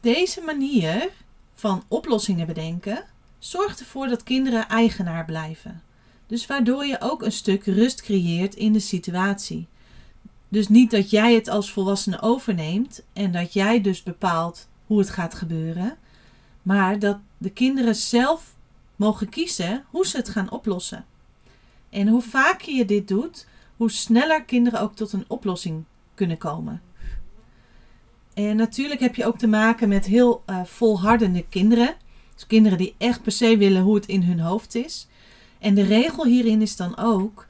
Deze 0.00 0.40
manier 0.40 1.10
van 1.54 1.82
oplossingen 1.88 2.46
bedenken 2.46 3.04
Zorg 3.38 3.78
ervoor 3.78 4.08
dat 4.08 4.22
kinderen 4.22 4.68
eigenaar 4.68 5.24
blijven. 5.24 5.82
Dus 6.26 6.46
waardoor 6.46 6.86
je 6.86 7.00
ook 7.00 7.22
een 7.22 7.32
stuk 7.32 7.64
rust 7.64 8.02
creëert 8.02 8.54
in 8.54 8.72
de 8.72 8.80
situatie. 8.80 9.66
Dus 10.48 10.68
niet 10.68 10.90
dat 10.90 11.10
jij 11.10 11.34
het 11.34 11.48
als 11.48 11.72
volwassene 11.72 12.20
overneemt 12.20 13.02
en 13.12 13.32
dat 13.32 13.52
jij 13.52 13.80
dus 13.80 14.02
bepaalt 14.02 14.68
hoe 14.86 14.98
het 14.98 15.10
gaat 15.10 15.34
gebeuren, 15.34 15.96
maar 16.62 16.98
dat 16.98 17.18
de 17.38 17.50
kinderen 17.50 17.94
zelf 17.94 18.54
mogen 18.96 19.28
kiezen 19.28 19.84
hoe 19.90 20.06
ze 20.06 20.16
het 20.16 20.28
gaan 20.28 20.50
oplossen. 20.50 21.04
En 21.90 22.08
hoe 22.08 22.22
vaker 22.22 22.72
je 22.72 22.84
dit 22.84 23.08
doet, 23.08 23.46
hoe 23.78 23.90
sneller 23.90 24.44
kinderen 24.44 24.80
ook 24.80 24.94
tot 24.94 25.12
een 25.12 25.24
oplossing 25.28 25.84
kunnen 26.14 26.38
komen. 26.38 26.82
En 28.34 28.56
natuurlijk 28.56 29.00
heb 29.00 29.14
je 29.14 29.26
ook 29.26 29.38
te 29.38 29.46
maken 29.46 29.88
met 29.88 30.06
heel 30.06 30.42
uh, 30.46 30.64
volhardende 30.64 31.44
kinderen 31.48 31.96
dus 32.38 32.46
kinderen 32.46 32.78
die 32.78 32.94
echt 32.98 33.22
per 33.22 33.32
se 33.32 33.56
willen 33.56 33.82
hoe 33.82 33.94
het 33.94 34.06
in 34.06 34.22
hun 34.22 34.40
hoofd 34.40 34.74
is. 34.74 35.06
En 35.58 35.74
de 35.74 35.82
regel 35.82 36.24
hierin 36.24 36.62
is 36.62 36.76
dan 36.76 36.96
ook: 36.96 37.46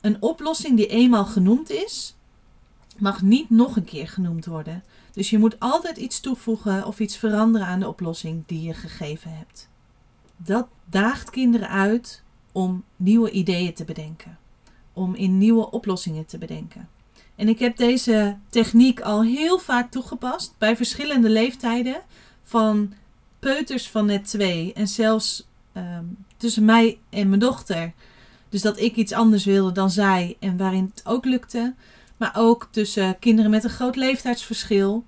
een 0.00 0.22
oplossing 0.22 0.76
die 0.76 0.86
eenmaal 0.86 1.24
genoemd 1.24 1.70
is, 1.70 2.16
mag 2.98 3.22
niet 3.22 3.50
nog 3.50 3.76
een 3.76 3.84
keer 3.84 4.08
genoemd 4.08 4.46
worden. 4.46 4.84
Dus 5.12 5.30
je 5.30 5.38
moet 5.38 5.60
altijd 5.60 5.96
iets 5.96 6.20
toevoegen 6.20 6.86
of 6.86 7.00
iets 7.00 7.16
veranderen 7.16 7.66
aan 7.66 7.80
de 7.80 7.88
oplossing 7.88 8.42
die 8.46 8.62
je 8.62 8.74
gegeven 8.74 9.36
hebt. 9.36 9.68
Dat 10.36 10.68
daagt 10.84 11.30
kinderen 11.30 11.68
uit 11.68 12.22
om 12.52 12.84
nieuwe 12.96 13.30
ideeën 13.30 13.74
te 13.74 13.84
bedenken, 13.84 14.38
om 14.94 15.14
in 15.14 15.38
nieuwe 15.38 15.70
oplossingen 15.70 16.26
te 16.26 16.38
bedenken. 16.38 16.88
En 17.36 17.48
ik 17.48 17.58
heb 17.58 17.76
deze 17.76 18.36
techniek 18.48 19.00
al 19.00 19.22
heel 19.22 19.58
vaak 19.58 19.90
toegepast 19.90 20.54
bij 20.58 20.76
verschillende 20.76 21.28
leeftijden, 21.28 22.02
van 22.42 22.92
peuters 23.38 23.90
van 23.90 24.06
net 24.06 24.24
twee 24.24 24.72
en 24.72 24.88
zelfs 24.88 25.46
ehm, 25.72 26.04
tussen 26.36 26.64
mij 26.64 26.98
en 27.10 27.28
mijn 27.28 27.40
dochter. 27.40 27.92
Dus 28.48 28.62
dat 28.62 28.80
ik 28.80 28.96
iets 28.96 29.12
anders 29.12 29.44
wilde 29.44 29.72
dan 29.72 29.90
zij 29.90 30.36
en 30.40 30.56
waarin 30.56 30.90
het 30.94 31.06
ook 31.06 31.24
lukte. 31.24 31.74
Maar 32.16 32.32
ook 32.36 32.68
tussen 32.70 33.18
kinderen 33.18 33.50
met 33.50 33.64
een 33.64 33.70
groot 33.70 33.96
leeftijdsverschil. 33.96 35.04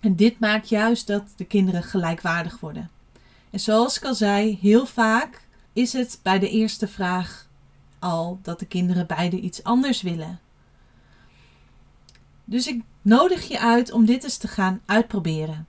En 0.00 0.16
dit 0.16 0.40
maakt 0.40 0.68
juist 0.68 1.06
dat 1.06 1.22
de 1.36 1.44
kinderen 1.44 1.82
gelijkwaardig 1.82 2.60
worden. 2.60 2.90
En 3.50 3.60
zoals 3.60 3.96
ik 3.96 4.04
al 4.04 4.14
zei, 4.14 4.58
heel 4.60 4.86
vaak 4.86 5.46
is 5.72 5.92
het 5.92 6.20
bij 6.22 6.38
de 6.38 6.50
eerste 6.50 6.88
vraag 6.88 7.43
al 8.04 8.38
dat 8.42 8.58
de 8.58 8.66
kinderen 8.66 9.06
beide 9.06 9.40
iets 9.40 9.62
anders 9.62 10.02
willen. 10.02 10.40
Dus 12.44 12.66
ik 12.66 12.82
nodig 13.02 13.48
je 13.48 13.60
uit 13.60 13.92
om 13.92 14.04
dit 14.04 14.24
eens 14.24 14.36
te 14.36 14.48
gaan 14.48 14.80
uitproberen. 14.86 15.66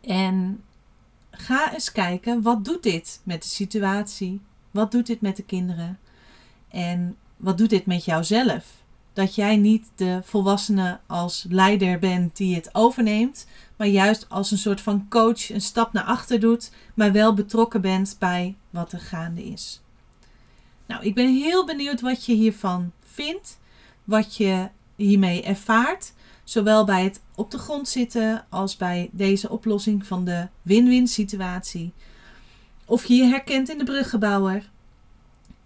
En 0.00 0.62
ga 1.30 1.72
eens 1.72 1.92
kijken, 1.92 2.42
wat 2.42 2.64
doet 2.64 2.82
dit 2.82 3.20
met 3.22 3.42
de 3.42 3.48
situatie? 3.48 4.40
Wat 4.70 4.90
doet 4.90 5.06
dit 5.06 5.20
met 5.20 5.36
de 5.36 5.42
kinderen? 5.42 5.98
En 6.68 7.16
wat 7.36 7.58
doet 7.58 7.70
dit 7.70 7.86
met 7.86 8.04
jouzelf? 8.04 8.64
Dat 9.12 9.34
jij 9.34 9.56
niet 9.56 9.90
de 9.94 10.20
volwassene 10.24 11.00
als 11.06 11.46
leider 11.48 11.98
bent 11.98 12.36
die 12.36 12.54
het 12.54 12.74
overneemt, 12.74 13.46
maar 13.76 13.86
juist 13.86 14.28
als 14.28 14.50
een 14.50 14.58
soort 14.58 14.80
van 14.80 15.06
coach 15.08 15.50
een 15.50 15.60
stap 15.60 15.92
naar 15.92 16.04
achter 16.04 16.40
doet, 16.40 16.72
maar 16.94 17.12
wel 17.12 17.34
betrokken 17.34 17.80
bent 17.80 18.16
bij 18.18 18.56
wat 18.70 18.92
er 18.92 19.00
gaande 19.00 19.44
is. 19.44 19.80
Nou, 20.88 21.04
ik 21.04 21.14
ben 21.14 21.34
heel 21.34 21.66
benieuwd 21.66 22.00
wat 22.00 22.26
je 22.26 22.34
hiervan 22.34 22.92
vindt, 23.04 23.58
wat 24.04 24.36
je 24.36 24.68
hiermee 24.96 25.42
ervaart, 25.42 26.12
zowel 26.44 26.84
bij 26.84 27.04
het 27.04 27.20
op 27.34 27.50
de 27.50 27.58
grond 27.58 27.88
zitten 27.88 28.46
als 28.48 28.76
bij 28.76 29.08
deze 29.12 29.50
oplossing 29.50 30.06
van 30.06 30.24
de 30.24 30.48
win-win 30.62 31.06
situatie. 31.06 31.92
Of 32.84 33.04
je 33.04 33.14
je 33.14 33.24
herkent 33.24 33.68
in 33.68 33.78
de 33.78 33.84
bruggenbouwer. 33.84 34.70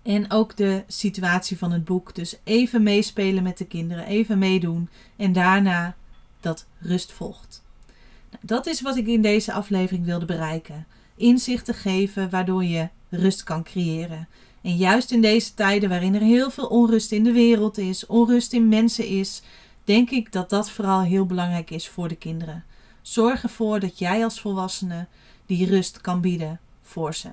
En 0.02 0.30
ook 0.30 0.56
de 0.56 0.84
situatie 0.86 1.58
van 1.58 1.72
het 1.72 1.84
boek. 1.84 2.14
Dus 2.14 2.36
even 2.44 2.82
meespelen 2.82 3.42
met 3.42 3.58
de 3.58 3.66
kinderen, 3.66 4.06
even 4.06 4.38
meedoen 4.38 4.88
en 5.16 5.32
daarna 5.32 5.96
dat 6.40 6.66
rust 6.78 7.12
volgt. 7.12 7.62
Nou, 8.30 8.42
dat 8.46 8.66
is 8.66 8.80
wat 8.80 8.96
ik 8.96 9.06
in 9.06 9.22
deze 9.22 9.52
aflevering 9.52 10.04
wilde 10.04 10.24
bereiken. 10.24 10.86
Inzichten 11.16 11.74
geven 11.74 12.30
waardoor 12.30 12.64
je 12.64 12.88
rust 13.08 13.42
kan 13.42 13.62
creëren. 13.62 14.28
En 14.62 14.76
juist 14.76 15.10
in 15.10 15.20
deze 15.20 15.54
tijden 15.54 15.88
waarin 15.88 16.14
er 16.14 16.20
heel 16.20 16.50
veel 16.50 16.66
onrust 16.66 17.12
in 17.12 17.24
de 17.24 17.32
wereld 17.32 17.78
is, 17.78 18.06
onrust 18.06 18.52
in 18.52 18.68
mensen 18.68 19.06
is, 19.06 19.42
denk 19.84 20.10
ik 20.10 20.32
dat 20.32 20.50
dat 20.50 20.70
vooral 20.70 21.00
heel 21.00 21.26
belangrijk 21.26 21.70
is 21.70 21.88
voor 21.88 22.08
de 22.08 22.16
kinderen. 22.16 22.64
Zorg 23.02 23.42
ervoor 23.42 23.80
dat 23.80 23.98
jij 23.98 24.24
als 24.24 24.40
volwassene 24.40 25.06
die 25.46 25.66
rust 25.66 26.00
kan 26.00 26.20
bieden 26.20 26.60
voor 26.82 27.14
ze. 27.14 27.28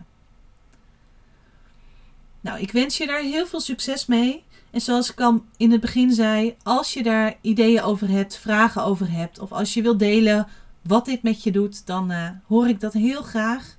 Nou, 2.41 2.59
ik 2.59 2.71
wens 2.71 2.97
je 2.97 3.07
daar 3.07 3.21
heel 3.21 3.45
veel 3.45 3.59
succes 3.59 4.05
mee. 4.05 4.43
En 4.71 4.81
zoals 4.81 5.11
ik 5.11 5.21
al 5.21 5.43
in 5.57 5.71
het 5.71 5.81
begin 5.81 6.11
zei, 6.11 6.55
als 6.63 6.93
je 6.93 7.03
daar 7.03 7.37
ideeën 7.41 7.81
over 7.81 8.09
hebt, 8.09 8.37
vragen 8.37 8.83
over 8.83 9.11
hebt, 9.11 9.39
of 9.39 9.51
als 9.51 9.73
je 9.73 9.81
wilt 9.81 9.99
delen 9.99 10.47
wat 10.81 11.05
dit 11.05 11.23
met 11.23 11.43
je 11.43 11.51
doet, 11.51 11.85
dan 11.85 12.11
uh, 12.11 12.29
hoor 12.47 12.67
ik 12.67 12.79
dat 12.79 12.93
heel 12.93 13.21
graag. 13.21 13.77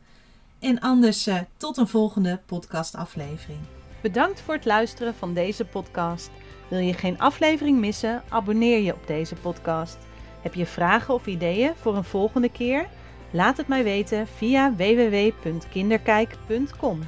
En 0.61 0.81
anders 0.81 1.29
uh, 1.29 1.39
tot 1.57 1.77
een 1.77 1.89
volgende 1.89 2.41
podcastaflevering. 2.47 3.59
Bedankt 4.03 4.41
voor 4.41 4.55
het 4.55 4.65
luisteren 4.65 5.15
van 5.15 5.35
deze 5.35 5.65
podcast. 5.65 6.31
Wil 6.69 6.79
je 6.79 6.93
geen 6.93 7.19
aflevering 7.19 7.79
missen? 7.79 8.23
Abonneer 8.29 8.81
je 8.81 8.95
op 8.95 9.07
deze 9.07 9.35
podcast. 9.35 9.99
Heb 10.41 10.55
je 10.55 10.67
vragen 10.67 11.15
of 11.15 11.27
ideeën 11.27 11.73
voor 11.77 11.97
een 11.97 12.05
volgende 12.05 12.51
keer? 12.51 12.89
Laat 13.31 13.57
het 13.57 13.69
mij 13.69 13.85
weten 13.85 14.27
via 14.27 14.75
www.kinderkijk.com 14.75 17.01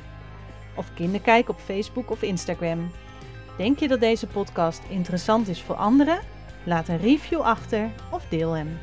of 0.77 0.95
Kinderkijk 0.95 1.49
op 1.49 1.59
Facebook 1.59 2.11
of 2.11 2.23
Instagram. 2.23 2.91
Denk 3.57 3.79
je 3.79 3.89
dat 3.89 4.01
deze 4.01 4.27
podcast 4.27 4.83
interessant 4.89 5.49
is 5.49 5.63
voor 5.63 5.77
anderen? 5.77 6.21
Laat 6.65 6.89
een 6.89 7.01
review 7.01 7.41
achter 7.41 7.91
of 8.11 8.25
deel 8.29 8.53
hem. 8.53 8.79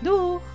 Doeg! 0.00 0.51